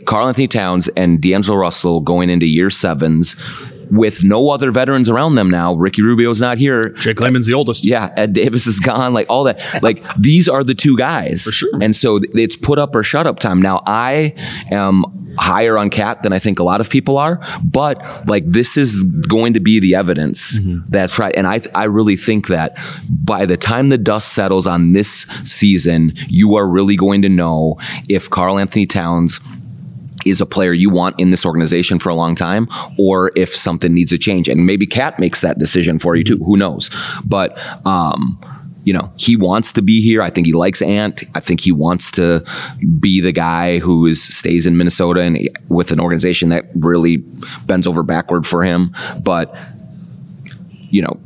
[0.07, 3.37] Karl-Anthony Towns and D'Angelo Russell going into year sevens
[3.91, 5.75] with no other veterans around them now.
[5.75, 6.91] Ricky Rubio's not here.
[6.91, 7.85] Jake Layman's the oldest.
[7.85, 9.15] Yeah, Ed Davis is gone.
[9.15, 9.83] Like all that.
[9.83, 11.45] Like these are the two guys.
[11.45, 11.71] For sure.
[11.81, 13.61] And so it's put up or shut up time.
[13.61, 14.35] Now I
[14.71, 15.05] am
[15.39, 19.03] higher on Cat than I think a lot of people are, but like this is
[19.03, 20.89] going to be the evidence mm-hmm.
[20.89, 21.35] that's right.
[21.37, 22.79] And I I really think that
[23.11, 27.79] by the time the dust settles on this season, you are really going to know
[28.09, 29.41] if Karl-Anthony Towns
[30.25, 33.93] is a player you want in this organization for a long time, or if something
[33.93, 34.49] needs a change.
[34.49, 36.39] And maybe Cat makes that decision for you too.
[36.39, 36.91] Who knows?
[37.25, 38.39] But um,
[38.85, 40.21] you know, he wants to be here.
[40.23, 41.25] I think he likes Ant.
[41.35, 42.45] I think he wants to
[43.01, 47.19] be the guy who is stays in Minnesota and with an organization that really
[47.67, 48.95] bends over backward for him.
[49.23, 49.57] But
[50.91, 51.19] you know,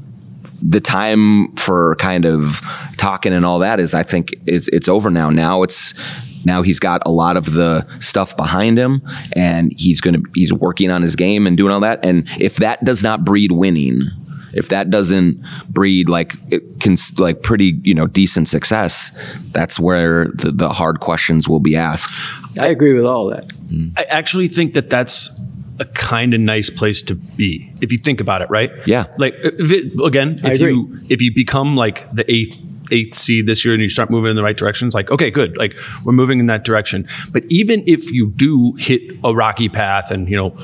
[0.62, 2.60] the time for kind of
[2.96, 5.30] talking and all that is I think it's it's over now.
[5.30, 5.94] Now it's
[6.48, 9.02] now he's got a lot of the stuff behind him
[9.34, 12.56] and he's going to he's working on his game and doing all that and if
[12.56, 14.02] that does not breed winning
[14.54, 19.12] if that doesn't breed like it can like pretty you know decent success
[19.52, 22.18] that's where the, the hard questions will be asked
[22.58, 23.50] I agree with all that.
[23.96, 25.30] I actually think that that's
[25.78, 28.70] a kind of nice place to be if you think about it, right?
[28.86, 29.06] Yeah.
[29.16, 32.58] Like if it, again, if you if you become like the eighth
[32.90, 35.30] eighth seed this year and you start moving in the right direction, it's like okay,
[35.30, 35.74] good, like
[36.04, 37.06] we're moving in that direction.
[37.32, 40.56] But even if you do hit a rocky path and you know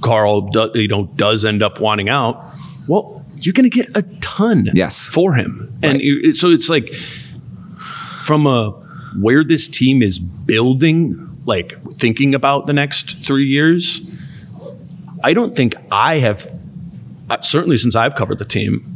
[0.00, 2.44] Karl do, you know does end up wanting out,
[2.88, 5.06] well, you're going to get a ton Yes.
[5.06, 6.94] for him, and you, so it's like
[8.22, 8.70] from a
[9.20, 14.00] where this team is building, like thinking about the next three years,
[15.24, 16.46] I don't think I have,
[17.28, 18.91] uh, certainly since I've covered the team,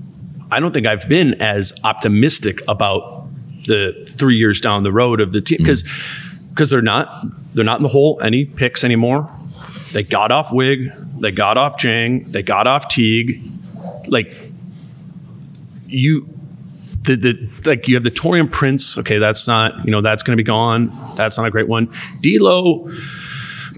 [0.50, 3.28] I don't think I've been as optimistic about
[3.66, 5.64] the three years down the road of the team mm.
[5.64, 5.85] because
[6.50, 7.09] because they're not
[7.54, 9.30] they're not in the hole any picks anymore.
[9.92, 13.42] They got off Wig, they got off Dieng, they got off Teague.
[14.09, 14.35] Like
[15.87, 16.28] you
[17.02, 18.98] the, the like you have the Taurean Prince.
[18.98, 20.96] Okay, that's not you know that's going to be gone.
[21.14, 21.90] That's not a great one.
[22.22, 22.90] D'Lo.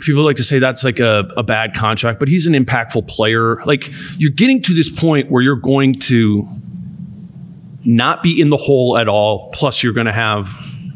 [0.08, 3.62] People like to say that's like a, a bad contract, but he's an impactful player.
[3.66, 6.48] Like you're getting to this point where you're going to
[7.84, 9.50] not be in the hole at all.
[9.52, 10.48] Plus, you're going to have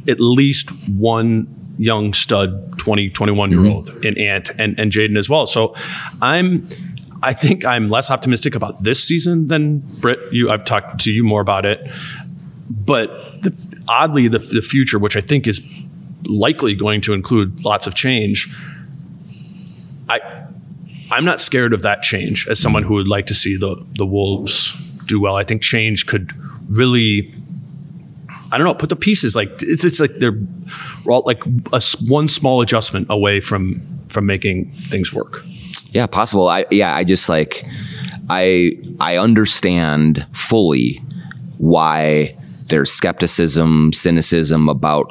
[0.09, 1.47] at least one
[1.77, 3.71] young stud 20, 21 year mm-hmm.
[3.71, 5.45] old in Ant and, and Jaden as well.
[5.45, 5.75] So
[6.23, 6.67] I'm
[7.23, 10.21] I think I'm less optimistic about this season than Britt.
[10.33, 11.87] You I've talked to you more about it.
[12.71, 15.61] But the, oddly the, the future, which I think is
[16.25, 18.49] likely going to include lots of change,
[20.13, 20.47] I
[21.11, 24.07] I'm not scared of that change as someone who would like to see the the
[24.07, 24.73] Wolves
[25.07, 25.37] do well.
[25.37, 26.33] I think change could
[26.69, 27.35] really
[28.51, 30.39] I don't know, put the pieces like it's it's like they're
[31.09, 35.43] all like a one small adjustment away from from making things work.
[35.91, 36.49] Yeah, possible.
[36.49, 37.65] I yeah, I just like
[38.29, 41.03] I I understand fully
[41.59, 45.11] why there's skepticism, cynicism about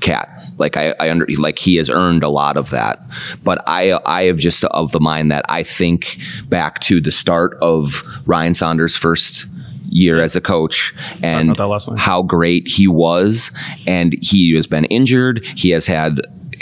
[0.00, 0.28] Cat.
[0.58, 3.00] Like I, I under like he has earned a lot of that.
[3.42, 7.58] But I I have just of the mind that I think back to the start
[7.60, 9.46] of Ryan Saunders' first
[9.90, 11.98] year as a coach and about that last night.
[11.98, 13.50] how great he was
[13.88, 16.20] and he has been injured he has had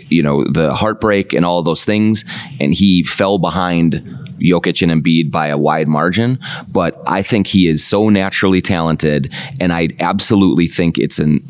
[0.09, 2.25] you know the heartbreak and all those things
[2.59, 6.39] and he fell behind Jokic and Embiid by a wide margin
[6.73, 11.45] but I think he is so naturally talented and I absolutely think it's an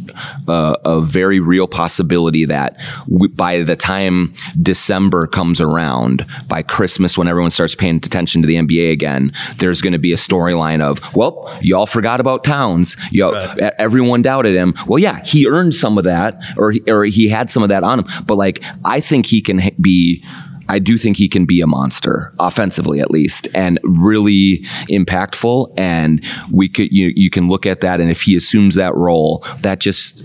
[0.46, 2.76] uh, a very real possibility that
[3.08, 8.48] w- by the time December comes around by Christmas when everyone starts paying attention to
[8.48, 12.96] the NBA again there's going to be a storyline of well y'all forgot about Towns
[13.10, 13.72] y'all, Right.
[13.78, 14.74] everyone doubted him.
[14.86, 17.84] Well, yeah, he earned some of that, or he, or he had some of that
[17.84, 18.06] on him.
[18.26, 20.24] But like, I think he can be.
[20.68, 25.72] I do think he can be a monster offensively, at least, and really impactful.
[25.76, 29.44] And we could you you can look at that, and if he assumes that role,
[29.60, 30.24] that just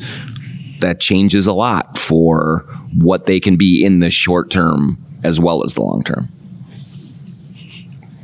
[0.79, 2.65] that changes a lot for
[2.97, 6.29] what they can be in the short term as well as the long term.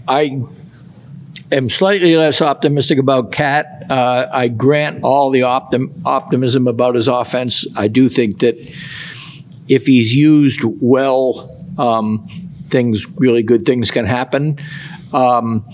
[0.07, 0.41] I
[1.51, 3.85] am slightly less optimistic about Cat.
[3.89, 7.65] Uh, I grant all the optim- optimism about his offense.
[7.77, 8.57] I do think that
[9.67, 12.27] if he's used well, um,
[12.69, 14.59] things really good things can happen.
[15.13, 15.65] Um,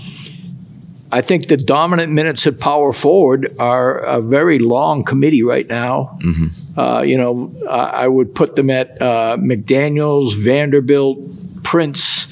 [1.11, 6.17] I think the dominant minutes at power forward are a very long committee right now.
[6.77, 11.19] Uh, you know, I I would put them at uh, McDaniel's, Vanderbilt,
[11.63, 12.27] Prince,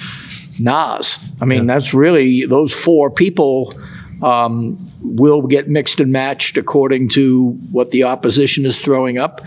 [0.59, 1.19] Naz.
[1.41, 3.73] I mean, that's really those four people
[4.21, 9.41] um, will get mixed and matched according to what the opposition is throwing up.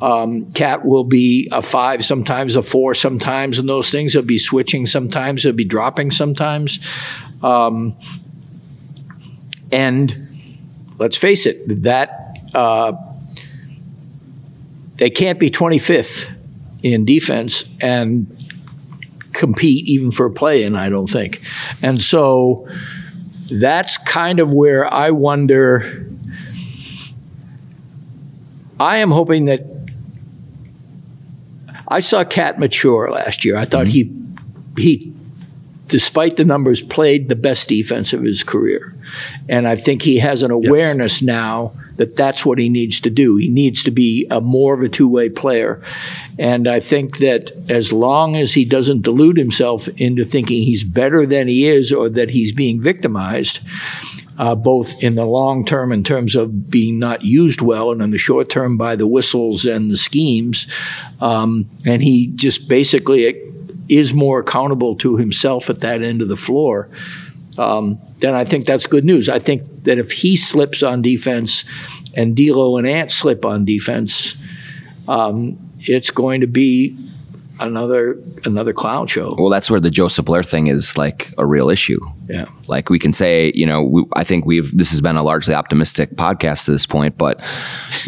[0.00, 4.12] Um, Cat will be a five, sometimes a four, sometimes, and those things.
[4.14, 5.42] He'll be switching sometimes.
[5.42, 6.80] He'll be dropping sometimes.
[7.42, 7.96] Um,
[9.70, 10.28] and
[10.98, 12.92] let's face it, that uh,
[14.96, 16.30] they can't be 25th
[16.82, 18.26] in defense and
[19.32, 21.42] compete even for a play in, I don't think.
[21.82, 22.68] And so
[23.50, 26.06] that's kind of where I wonder.
[28.78, 29.79] I am hoping that
[31.90, 33.56] I saw Cat mature last year.
[33.56, 34.12] I thought he
[34.78, 35.12] he
[35.90, 38.94] despite the numbers played the best defense of his career.
[39.48, 43.36] And I think he has an awareness now that that's what he needs to do.
[43.36, 45.82] He needs to be a more of a two-way player.
[46.38, 51.26] And I think that as long as he doesn't delude himself into thinking he's better
[51.26, 53.58] than he is or that he's being victimized,
[54.40, 58.08] uh, both in the long term in terms of being not used well, and in
[58.08, 60.66] the short term by the whistles and the schemes.
[61.20, 63.38] Um, and he just basically
[63.90, 66.88] is more accountable to himself at that end of the floor.
[67.58, 69.28] Um, then I think that's good news.
[69.28, 71.64] I think that if he slips on defense
[72.16, 74.36] and D'Lo and Ant slip on defense,
[75.06, 76.96] um, it's going to be
[77.60, 79.34] another another clown show.
[79.38, 82.00] Well, that's where the Joseph Blair thing is like a real issue.
[82.28, 82.46] Yeah.
[82.68, 85.54] Like we can say, you know, we, I think we've this has been a largely
[85.54, 87.40] optimistic podcast to this point, but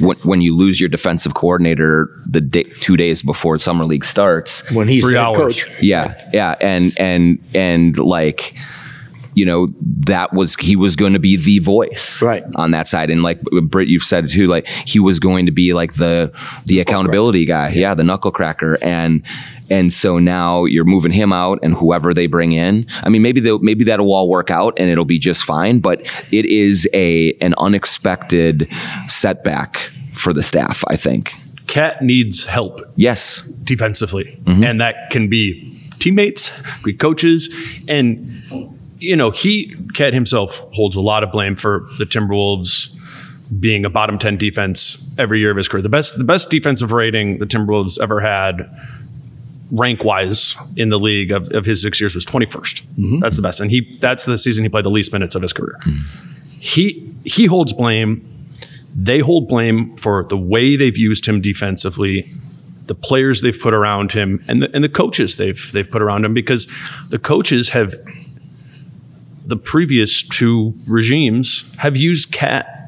[0.00, 4.70] when, when you lose your defensive coordinator the day, two days before summer league starts,
[4.70, 5.36] When he's Three the hours.
[5.64, 5.82] coach.
[5.82, 8.54] yeah, yeah, and and and like
[9.34, 9.66] you know
[10.06, 12.44] that was he was going to be the voice Right.
[12.56, 13.08] on that side.
[13.10, 16.32] And like Britt you've said too like he was going to be like the
[16.66, 17.70] the accountability guy.
[17.70, 18.76] Yeah the knuckle cracker.
[18.82, 19.22] And
[19.70, 22.86] and so now you're moving him out and whoever they bring in.
[23.02, 26.00] I mean maybe they'll maybe that'll all work out and it'll be just fine but
[26.32, 28.68] it is a an unexpected
[29.08, 29.76] setback
[30.12, 31.34] for the staff I think.
[31.68, 33.40] Cat needs help yes.
[33.64, 34.64] defensively, Mm-hmm.
[34.64, 36.50] and that can be teammates,
[36.82, 37.48] be coaches,
[37.88, 38.71] and
[39.02, 42.98] you know he Cat himself holds a lot of blame for the Timberwolves
[43.60, 45.82] being a bottom 10 defense every year of his career.
[45.82, 48.70] The best the best defensive rating the Timberwolves ever had
[49.72, 52.82] rank wise in the league of, of his six years was 21st.
[52.82, 53.20] Mm-hmm.
[53.20, 53.60] That's the best.
[53.60, 55.78] And he that's the season he played the least minutes of his career.
[55.84, 56.58] Mm-hmm.
[56.60, 58.28] He he holds blame.
[58.94, 62.30] They hold blame for the way they've used him defensively,
[62.86, 66.24] the players they've put around him, and the, and the coaches they've they've put around
[66.24, 66.68] him because
[67.08, 67.94] the coaches have
[69.46, 72.82] the previous two regimes have used Cat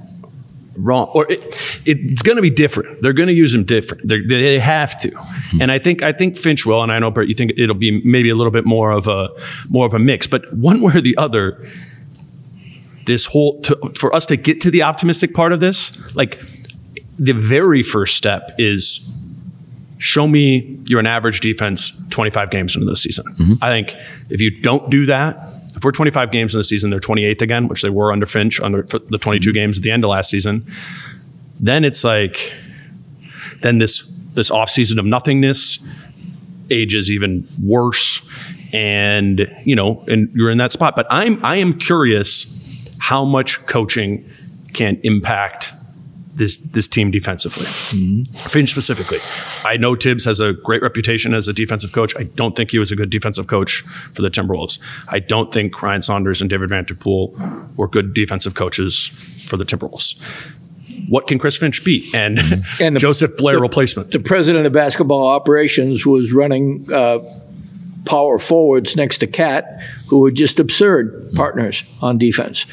[0.76, 1.40] wrong, or it,
[1.86, 3.00] it's going to be different.
[3.00, 4.08] They're going to use them different.
[4.08, 5.62] They're, they have to, hmm.
[5.62, 8.02] and I think I think Finch will, and I know Britt, you think it'll be
[8.04, 9.28] maybe a little bit more of a
[9.68, 11.66] more of a mix, but one way or the other,
[13.06, 16.40] this whole to, for us to get to the optimistic part of this, like
[17.18, 19.10] the very first step is
[19.98, 23.24] show me you're an average defense 25 games into the season.
[23.24, 23.54] Mm-hmm.
[23.62, 23.96] I think
[24.28, 25.38] if you don't do that,
[25.76, 28.60] if we're 25 games in the season, they're 28th again, which they were under Finch
[28.60, 29.54] under the 22 mm-hmm.
[29.54, 30.64] games at the end of last season.
[31.60, 32.54] Then it's like,
[33.62, 35.86] then this this offseason of nothingness
[36.70, 38.28] ages even worse,
[38.72, 40.96] and you know, and you're in that spot.
[40.96, 42.50] But I'm I am curious
[42.98, 44.24] how much coaching
[44.72, 45.72] can impact
[46.36, 47.64] this this team defensively.
[48.32, 49.18] Finch specifically.
[49.64, 52.14] I know Thibs has a great reputation as a defensive coach.
[52.18, 53.82] I don't think he was a good defensive coach
[54.12, 54.78] for the Timberwolves.
[55.12, 57.34] I don't think Ryan Saunders and David Vanderpool
[57.76, 59.06] were good defensive coaches
[59.46, 60.20] for the Timberwolves.
[61.08, 62.10] What can Chris Finch be?
[62.14, 62.38] And,
[62.80, 64.12] And the- Joseph Blair replacement.
[64.12, 67.18] The president of basketball operations was running uh,
[68.06, 72.64] power forwards next to Cat, who were just absurd partners on defense.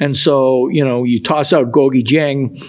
[0.00, 2.62] And so, you know, you toss out Gorgui Dieng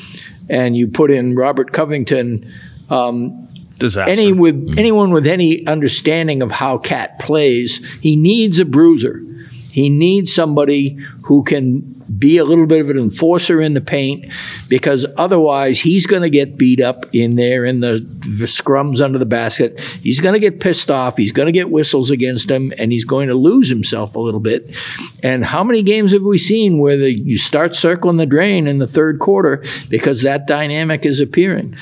[0.49, 2.51] and you put in Robert Covington.
[2.89, 3.47] Um,
[3.77, 4.11] Disaster.
[4.11, 4.77] Any with mm.
[4.77, 9.23] anyone with any understanding of how Cat plays, he needs a bruiser.
[9.69, 14.25] He needs somebody who can be a little bit of an enforcer in the paint,
[14.67, 17.99] because otherwise he's going to get beat up in there in the,
[18.39, 19.79] the scrums under the basket.
[19.79, 21.17] He's going to get pissed off.
[21.17, 24.39] He's going to get whistles against him, and he's going to lose himself a little
[24.39, 24.73] bit.
[25.21, 28.79] And how many games have we seen where the, you start circling the drain in
[28.79, 31.75] the third quarter because that dynamic is appearing?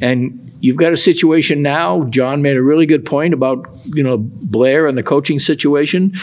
[0.00, 2.04] And you've got a situation now.
[2.04, 6.14] Jon made a really good point about you know Blair and the coaching situation.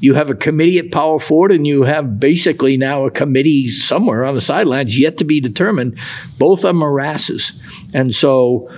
[0.00, 4.24] You have a committee at power forward, and you have basically now a committee somewhere
[4.24, 5.98] on the sidelines yet to be determined.
[6.38, 7.52] Both of them are asses,
[7.94, 8.70] and so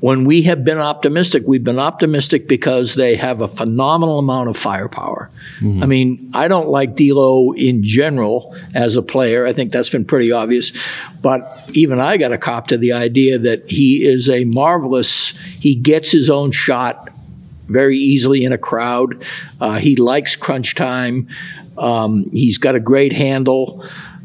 [0.00, 4.56] when we have been optimistic, we've been optimistic because they have a phenomenal amount of
[4.56, 5.28] firepower.
[5.58, 5.82] Mm-hmm.
[5.82, 9.44] I mean, I don't like D'Lo in general as a player.
[9.44, 10.72] I think that's been pretty obvious.
[11.20, 15.30] But even I got a cop to the idea that he is a marvelous.
[15.58, 17.10] He gets his own shot
[17.68, 19.24] very easily in a crowd.
[19.60, 21.28] Uh, he likes crunch time.
[21.76, 23.84] Um, he's got a great handle.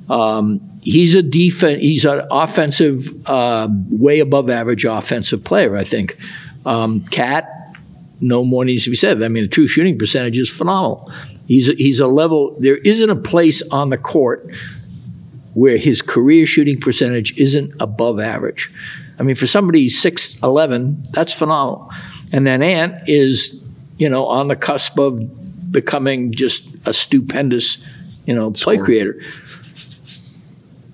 [0.10, 1.82] Um, he's a defense.
[1.82, 5.78] He's an offensive, uh, way above average offensive player.
[5.78, 6.18] I think.
[6.66, 7.50] Um, Cat,
[8.22, 9.22] no more needs to be said.
[9.22, 11.12] I mean, the true shooting percentage is phenomenal.
[11.48, 12.56] He's a, he's a level.
[12.60, 14.50] There isn't a place on the court
[15.54, 18.72] where his career shooting percentage isn't above average.
[19.20, 21.92] I mean, for somebody six eleven, that's phenomenal.
[22.34, 23.66] And then Ant is,
[23.98, 27.78] you know, on the cusp of becoming just a stupendous,
[28.26, 29.22] you know, play creator.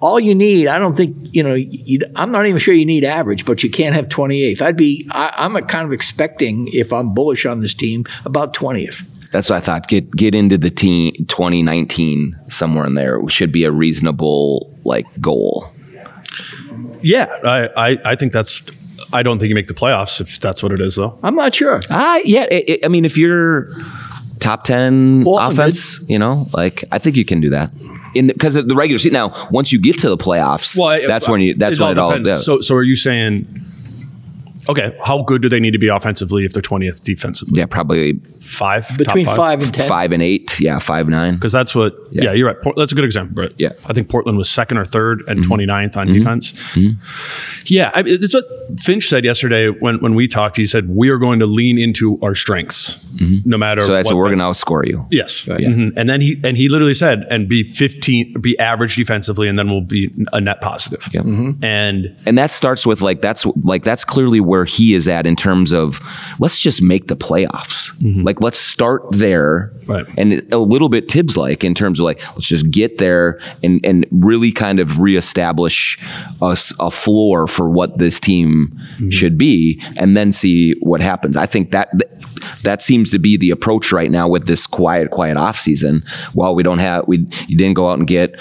[0.02, 3.04] All you need, I don't think, you know, you, I'm not even sure you need
[3.04, 4.62] average, but you can't have 28th.
[4.62, 8.54] I'd be, I, I'm a kind of expecting, if I'm bullish on this team, about
[8.54, 9.04] 20th.
[9.32, 9.88] That's what I thought.
[9.88, 15.72] Get get into the team 2019 somewhere in there should be a reasonable like goal.
[17.02, 18.62] yeah, I, I, I think that's.
[19.14, 21.18] I don't think you make the playoffs if that's what it is, though.
[21.24, 21.82] I'm not sure.
[21.90, 22.44] Ah, yeah.
[22.52, 23.70] It, it- I mean, if you're
[24.40, 27.72] top 10 Portland offense, you know, like I think you can do that.
[28.16, 29.14] In because of the regular season.
[29.14, 30.76] Now, once you get to the playoffs,
[31.08, 31.54] that's when you.
[31.54, 32.10] That's when it all.
[32.10, 32.30] depends.
[32.30, 32.36] yeah.
[32.38, 33.46] So, so are you saying?
[34.70, 37.60] Okay, how good do they need to be offensively if they're twentieth defensively?
[37.60, 38.14] yeah, probably
[38.50, 39.88] Five Between top five and 10.
[39.88, 40.60] five and eight.
[40.60, 41.36] Yeah, five nine.
[41.36, 41.94] because that's what.
[42.12, 42.24] Yeah.
[42.26, 42.34] Yeah.
[42.34, 42.62] you're right.
[42.62, 43.54] Port, that's a good example, Britt.
[43.58, 43.70] Yeah.
[43.70, 43.88] Mm-hmm.
[43.92, 46.76] I think Portland was second or third and 29th on defense.
[47.70, 48.46] Yeah, I, it's what
[48.80, 50.58] Finch said yesterday when when we talked.
[50.58, 52.98] He said we are going to lean into our strengths,
[53.46, 53.82] no matter.
[53.82, 53.88] Mm-hmm.
[53.88, 55.06] So that's what, what we're going to outscore you.
[55.12, 55.44] Yes.
[55.44, 55.94] Mhm.
[55.96, 59.70] And then he and he literally said, and be 15, be average defensively, and then
[59.70, 61.08] we'll be a net positive.
[61.14, 61.22] Yeah.
[61.22, 65.36] And and that starts with like that's like that's clearly where he is at in
[65.36, 66.00] terms of
[66.40, 67.92] let's just make the playoffs.
[68.00, 68.24] Mm-hmm.
[68.24, 70.06] Like let's start there, Right.
[70.18, 73.84] and a little bit Thibs like in terms of like let's just get there and
[73.86, 76.00] and really kind of reestablish
[76.42, 79.10] a floor for what this team mm-hmm.
[79.10, 81.38] should be, and then see what happens.
[81.38, 81.90] I think that.
[82.64, 86.06] That seems to be the approach right now with this quiet, quiet off season.
[86.34, 88.36] While we don't have, we you didn't go out and get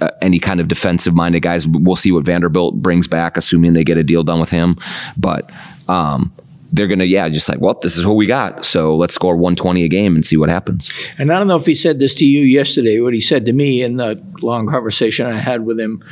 [0.00, 1.66] uh, any kind of defensive minded guys.
[1.66, 4.76] We'll see what Vanderbilt brings back, assuming they get a deal done with him.
[5.16, 5.50] But
[5.88, 6.32] um,
[6.72, 8.64] they're gonna, yeah, just like, well, this is who we got.
[8.64, 10.90] So let's score 120 a game and see what happens.
[11.18, 13.00] And I don't know if he said this to you yesterday.
[13.00, 16.02] What he said to me in the long conversation I had with him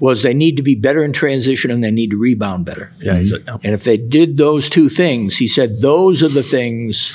[0.00, 2.92] was they need to be better in transition and they need to rebound better.
[2.98, 3.58] Yeah, he said, yeah.
[3.62, 7.12] And if they did those two things, he said those are the things.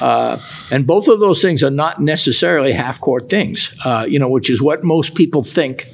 [0.00, 0.40] Uh,
[0.70, 4.48] and both of those things are not necessarily half court things, uh, you know, which
[4.50, 5.86] is what most people think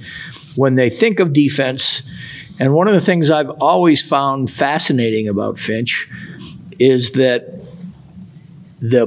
[0.55, 2.03] when they think of defense.
[2.59, 6.09] And one of the things I've always found fascinating about Finch
[6.79, 7.61] is that
[8.81, 9.07] the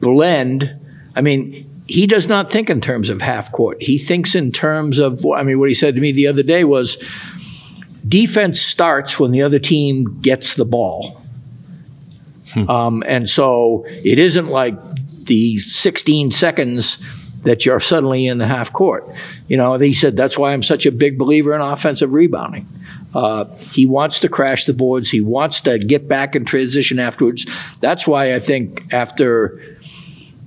[0.00, 0.76] blend,
[1.14, 3.82] I mean, he does not think in terms of half court.
[3.82, 6.62] He thinks in terms of, I mean, what he said to me the other day
[6.62, 7.02] was
[8.06, 11.19] defense starts when the other team gets the ball.
[12.56, 14.74] Um, and so it isn't like
[15.24, 16.98] the 16 seconds
[17.42, 19.08] that you're suddenly in the half court.
[19.48, 22.66] You know, he said that's why I'm such a big believer in offensive rebounding.
[23.14, 25.10] Uh, he wants to crash the boards.
[25.10, 27.46] He wants to get back in transition afterwards.
[27.80, 29.60] That's why I think after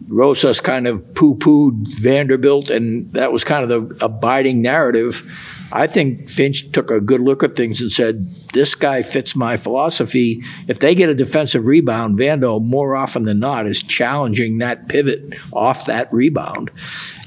[0.07, 5.29] Rosas kind of poo-pooed Vanderbilt, and that was kind of the abiding narrative.
[5.75, 9.57] I think Finch took a good look at things and said, "This guy fits my
[9.57, 14.87] philosophy." If they get a defensive rebound, Vando more often than not is challenging that
[14.87, 16.69] pivot off that rebound,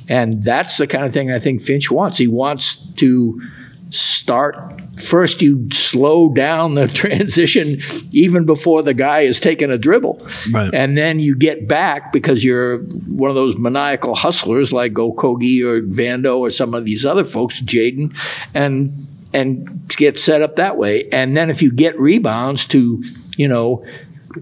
[0.08, 2.18] and that's the kind of thing I think Finch wants.
[2.18, 3.40] He wants to
[3.90, 7.78] start first you slow down the transition
[8.12, 10.72] even before the guy is taking a dribble Right.
[10.72, 12.78] and then you get back because you're
[13.08, 17.60] one of those maniacal hustlers like Okogie or Vando or some of these other folks
[17.60, 18.16] Jaden
[18.54, 23.02] and and get set up that way and then if you get rebounds to
[23.36, 23.84] you know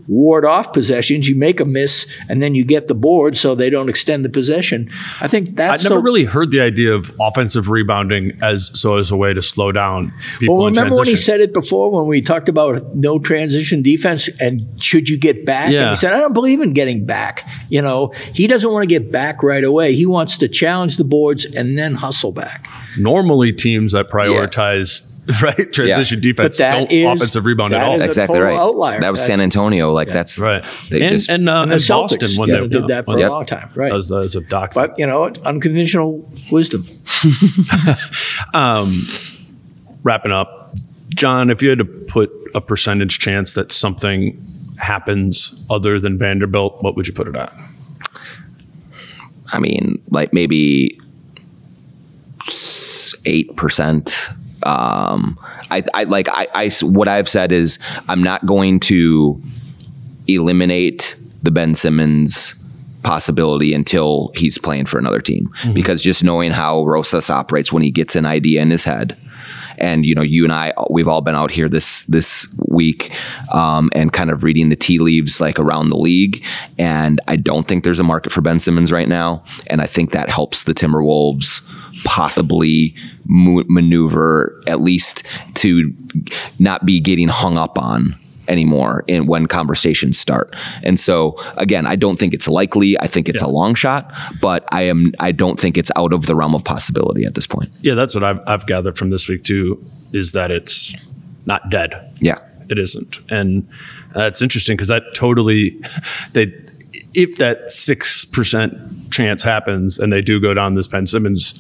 [0.09, 3.71] ward off possessions you make a miss and then you get the board so they
[3.71, 4.91] don't extend the possession
[5.21, 5.83] i think that's.
[5.83, 9.33] That's never the- really heard the idea of offensive rebounding as so as a way
[9.35, 12.49] to slow down people Well, in remember when he said it before when we talked
[12.49, 15.65] about no transition defense and should you get back?
[15.67, 15.89] And Yeah.
[15.91, 17.47] he said, I don't believe in getting back.
[17.69, 19.95] You know, he doesn't want to get back right away.
[19.95, 22.67] He wants to challenge the boards and then hustle back.
[22.99, 25.03] Normally, teams that prioritize
[25.43, 27.95] right transition defense that don't is- offensive rebound at all.
[27.95, 28.59] is a exactly total right.
[28.61, 29.01] outlier.
[29.01, 29.93] That was That's- San Antonio.
[29.93, 30.65] Like that's Right.
[30.91, 33.05] They and just and, uh, And the and Celtics Boston when yeah, they did that
[33.07, 33.93] for when- a long time, right?
[33.93, 34.73] as, a- as a doc.
[34.75, 36.85] but, you know, unconventional wisdom.
[40.03, 40.71] wrapping up,
[41.15, 44.39] Jon, if you had to put a percentage chance that something
[44.79, 47.55] happens other than Vanderbilt, what would you put it at?
[49.53, 50.99] I mean, like maybe
[53.25, 54.29] eight percent.
[54.65, 55.39] Um,
[55.71, 59.41] I, I like I, I what I've said is I'm not going to
[60.27, 62.55] eliminate the Ben Simmons
[63.03, 65.53] possibility until he's playing for another team.
[65.75, 69.17] Because just knowing how Rosas operates when he gets an idea in his head
[69.79, 73.13] and you know you and I we've all been out here this this week
[73.53, 76.45] um, and kind of reading the tea leaves like around the league
[76.79, 80.13] and I don't think there's a market for Ben Simmons right now and I think
[80.13, 81.63] that helps the Timberwolves
[82.05, 82.95] possibly
[83.27, 85.93] mo- maneuver at least to
[86.59, 88.17] not be getting hung up on
[88.49, 90.55] anymore in when conversations start.
[90.83, 92.99] And so again, I don't think it's likely.
[93.01, 96.27] I think it's a long shot, but I am I don't think it's out of
[96.27, 97.71] the realm of possibility at this point.
[97.81, 99.83] Yeah, that's what I've, I've gathered from this week too,
[100.13, 100.95] is that it's
[101.47, 101.95] not dead.
[102.21, 102.39] Yeah.
[102.71, 103.69] It isn't, and
[104.17, 105.79] uh, it's interesting because that totally
[106.33, 106.47] they
[107.13, 111.53] if that six percent chance happens and they do go down this Ben Simmons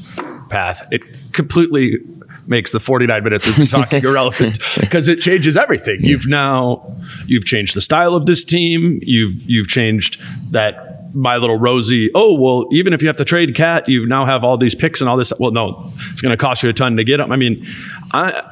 [0.49, 1.99] path, it completely
[2.47, 5.99] makes the 49 minutes we've been talking irrelevant because it changes everything.
[6.03, 6.87] You've now
[7.27, 9.01] you've changed the style of this team.
[9.03, 10.21] You've you've changed
[10.53, 12.11] that my little Rosie.
[12.15, 15.01] Oh well, even if you have to trade Cat, you now have all these picks
[15.01, 15.33] and all this.
[15.39, 17.33] Well, no, it's going to cost you a ton to get them.
[17.33, 17.67] I mean,
[18.13, 18.43] I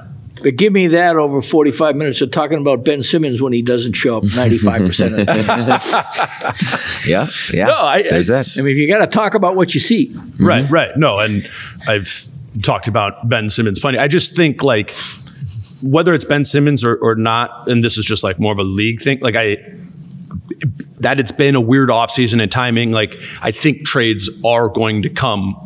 [0.43, 3.93] But give me that over 45 minutes of talking about Ben Simmons when he doesn't
[3.95, 6.53] show up 95% of the time.
[7.07, 7.27] Yeah.
[7.53, 7.67] Yeah.
[7.67, 8.57] No, I- There's that.
[8.59, 10.15] I mean, you got to talk about what you see.
[10.39, 10.91] Right, right.
[10.97, 11.49] No, and
[11.89, 12.27] I've
[12.63, 13.99] talked about Ben Simmons plenty.
[13.99, 14.95] I just think like
[15.83, 18.65] whether it's Ben Simmons or, or not, and this is just like more of a
[18.65, 19.57] league thing, like I
[21.01, 25.09] that it's been a weird offseason and timing, like I think trades are going to
[25.11, 25.57] come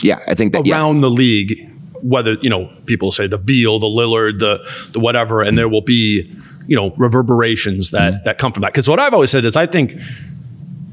[0.00, 0.18] Yeah.
[0.26, 0.66] I think that.
[0.66, 0.76] Yeah.
[0.76, 1.69] around the league,
[2.02, 4.58] whether, you know, people say the Beal, the Lillard, the
[4.92, 6.30] the whatever, and there will be,
[6.66, 8.72] you know, reverberations that that come from that.
[8.72, 9.94] Because what I've always said is I think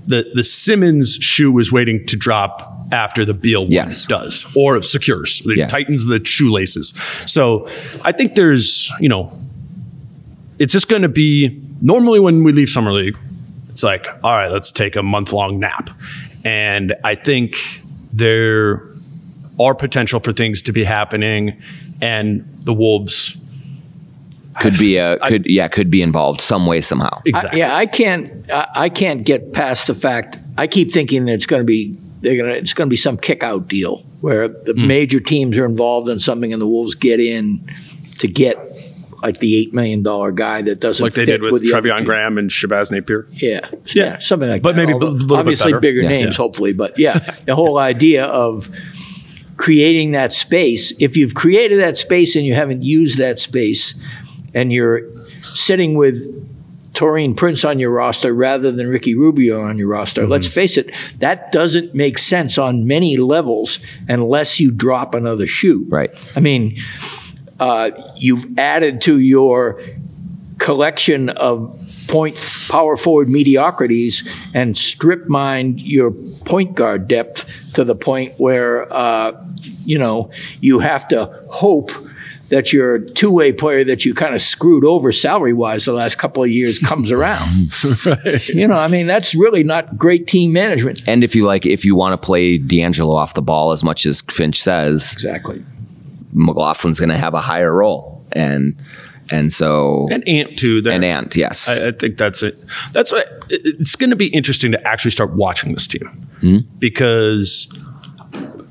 [0.08, 4.06] the the Simmons shoe is waiting to drop after the Beal one Yes.
[4.06, 5.68] does or secures, it Yeah.
[5.68, 6.94] tightens the shoelaces.
[7.26, 7.68] So
[8.06, 9.34] I think there's, you know,
[10.58, 13.18] it's just going to be normally when we leave summer league,
[13.70, 15.90] it's like, all right, let's take a month long nap,
[16.46, 17.58] and I think
[18.14, 18.84] there
[19.60, 21.60] are potential for things to be happening,
[22.02, 23.36] and the Wolves
[24.60, 27.22] could be a could yeah could be involved some way somehow.
[27.26, 27.62] exactly.
[27.62, 28.50] I, yeah, I can't.
[28.52, 30.40] I, I can't get past the fact.
[30.58, 31.96] I keep thinking that it's going to be.
[32.22, 32.54] They're gonna.
[32.56, 34.88] It's going to be some kick out deal where the Hmm.
[34.88, 37.62] major teams are involved in something, and the Wolves get in
[38.20, 38.58] to get
[39.22, 41.90] like the eight million dollar guy that doesn't like they fit did with, the other
[41.90, 42.06] Treveon.
[42.06, 43.28] Graham and Shabazz Napier.
[43.32, 43.78] Yeah, Yeah.
[43.94, 44.82] yeah, something like But that.
[44.82, 45.80] maybe a Although little obviously better.
[45.80, 46.10] bigger Yeah.
[46.10, 46.38] names, Yeah.
[46.44, 46.74] hopefully.
[46.74, 48.70] But yeah, the whole idea of
[49.58, 50.94] creating that space.
[51.00, 54.00] If you've created that space and you haven't used that space,
[54.54, 55.02] and you're
[55.42, 56.34] sitting with
[56.94, 60.24] Taurean Prince on your roster rather than Ricky Rubio on your roster.
[60.24, 60.32] Mm-hmm.
[60.32, 65.86] Let's face it, that doesn't make sense on many levels unless you drop another shoe.
[65.90, 66.10] Right.
[66.36, 66.78] I mean,
[67.60, 69.80] uh, you've added to your
[70.58, 72.38] collection of point
[72.70, 76.12] power forward mediocrities and strip mined your
[76.46, 79.34] point guard depth to the point where uh,
[79.86, 80.30] you know
[80.62, 81.92] you have to hope
[82.50, 86.50] that your two-way player that you kind of screwed over salary-wise the last couple of
[86.50, 87.74] years comes around.
[88.48, 91.02] You know, I mean that's really not great team management.
[91.08, 94.06] And if you like, if you want to play D'Angelo off the ball as much
[94.06, 95.64] as Finch says, Exactly.
[96.34, 98.76] McLaughlin's going to have a higher role, and
[99.32, 100.82] and so And Ant too.
[100.82, 100.94] There.
[100.94, 102.60] and Ant, yes, I, I think that's it.
[102.94, 107.68] That's what it- it's going to be interesting to actually start watching this team because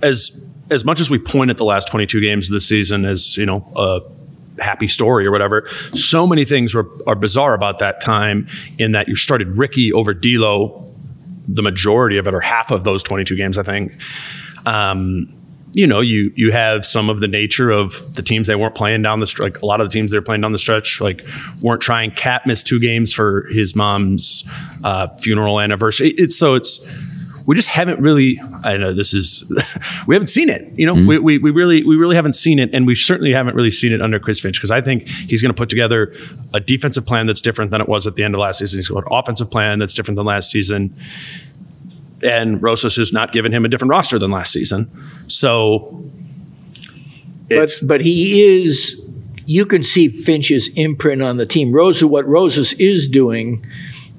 [0.03, 3.37] as as much as we point at the last 22 games of this season as
[3.37, 4.01] you know a
[4.63, 8.47] happy story or whatever, so many things were are bizarre about that time.
[8.79, 10.83] In that you started Ricky over D'Lo,
[11.49, 13.93] the majority of it or half of those 22 games, I think.
[14.65, 15.33] Um,
[15.77, 19.03] you know, you you have some of the nature of the teams they weren't playing
[19.03, 19.53] down the stretch.
[19.53, 21.23] Like a lot of the teams they were playing down the stretch, like
[21.61, 22.13] weren't trying.
[22.13, 24.43] Cat missed two games for his mom's
[24.85, 26.15] uh, funeral anniversary.
[26.17, 26.81] It's so it's
[27.47, 28.41] we just haven't really.
[28.65, 29.45] I know this is
[30.07, 30.67] we haven't seen it.
[30.79, 33.55] You know, we, we we really we really haven't seen it, and we certainly haven't
[33.55, 36.15] really seen it under Chris Finch because I think he's going to put together
[36.55, 38.79] a defensive plan that's different than it was at the end of last season.
[38.79, 40.95] He's got an offensive plan that's different than last season
[42.27, 44.91] and Rosas has not given him a different roster than last season.
[45.29, 46.05] So
[47.49, 49.01] But but he is.
[49.49, 51.73] You can see Finch's imprint on the team.
[51.73, 53.65] Rosa, what Rosas is doing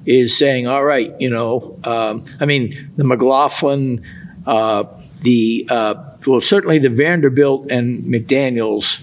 [0.06, 4.02] is saying, "All right, you know, um, I mean, the McLaughlin,
[4.46, 4.84] uh,
[5.20, 5.94] the uh,
[6.26, 9.00] well, certainly the Vanderbilt and McDaniel's,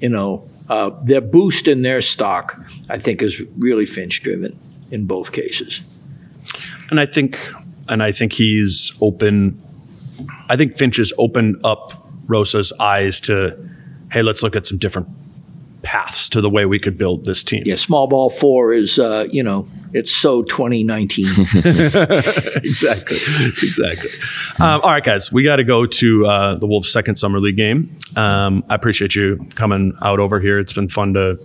[0.00, 4.58] you know, uh, their boost in their stock, I think, is really Finch driven
[4.90, 5.82] in both cases.
[6.90, 7.38] and I think
[7.90, 9.60] and I think he's open.
[10.48, 11.92] I think Finch has opened up
[12.26, 13.56] Rosa's eyes to,
[14.12, 15.08] hey, let's look at some different
[15.82, 17.62] paths to the way we could build this team.
[17.66, 21.26] Yeah, small ball four is, uh, you know, it's so 2019.
[22.56, 24.10] exactly, exactly.
[24.58, 27.56] Um, all right, guys, we got to go to uh, the Wolves' second summer league
[27.56, 27.94] game.
[28.16, 30.58] Um, I appreciate you coming out over here.
[30.58, 31.38] It's been fun to.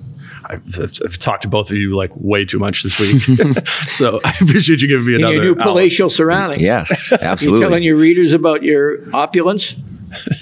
[0.49, 3.21] I've, I've talked to both of you like way too much this week,
[3.89, 5.33] so I appreciate you giving me in another.
[5.35, 5.63] your new hour.
[5.63, 6.59] palatial surrounding.
[6.61, 7.65] yes, You absolutely.
[7.65, 9.75] telling your readers about your opulence?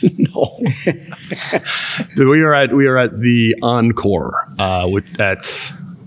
[0.03, 0.59] no.
[2.17, 5.47] we are at we are at the encore uh, with, at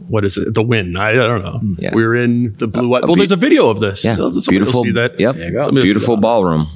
[0.09, 0.55] what is it?
[0.55, 0.97] The Wynn.
[0.97, 1.61] I, I don't know.
[1.79, 1.91] Yeah.
[1.93, 2.87] We're in the blue.
[2.87, 3.03] white.
[3.03, 4.05] a well, there's a video of this.
[4.05, 4.83] yeah, Somebody will beautiful.
[4.85, 5.19] See that.
[5.19, 6.21] Yep, Somebody will see beautiful that.
[6.23, 6.67] ballroom.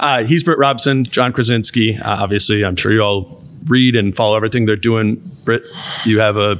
[0.00, 2.00] Uh, he's Britt Robson, Jon Krawczynski.
[2.00, 5.22] Uh, obviously, I'm sure you all read and follow everything they're doing.
[5.44, 5.62] Britt,
[6.04, 6.58] you have a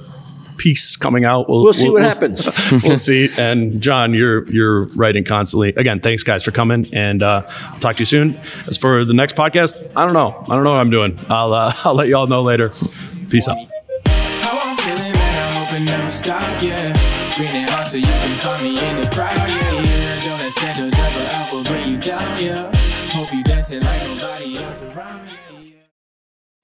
[0.57, 1.49] piece coming out.
[1.49, 2.49] We'll see what happens.
[2.83, 3.29] we'll see.
[3.39, 5.71] And Jon, you're you're writing constantly.
[5.71, 8.37] Again, thanks guys for coming, and uh, I'll talk to you soon.
[8.67, 10.45] As for the next podcast, I don't know.
[10.49, 11.19] I don't know what I'm doing.
[11.29, 12.73] I'll uh, I'll let you all know later.
[13.31, 13.59] Peace out.
[14.07, 14.77] How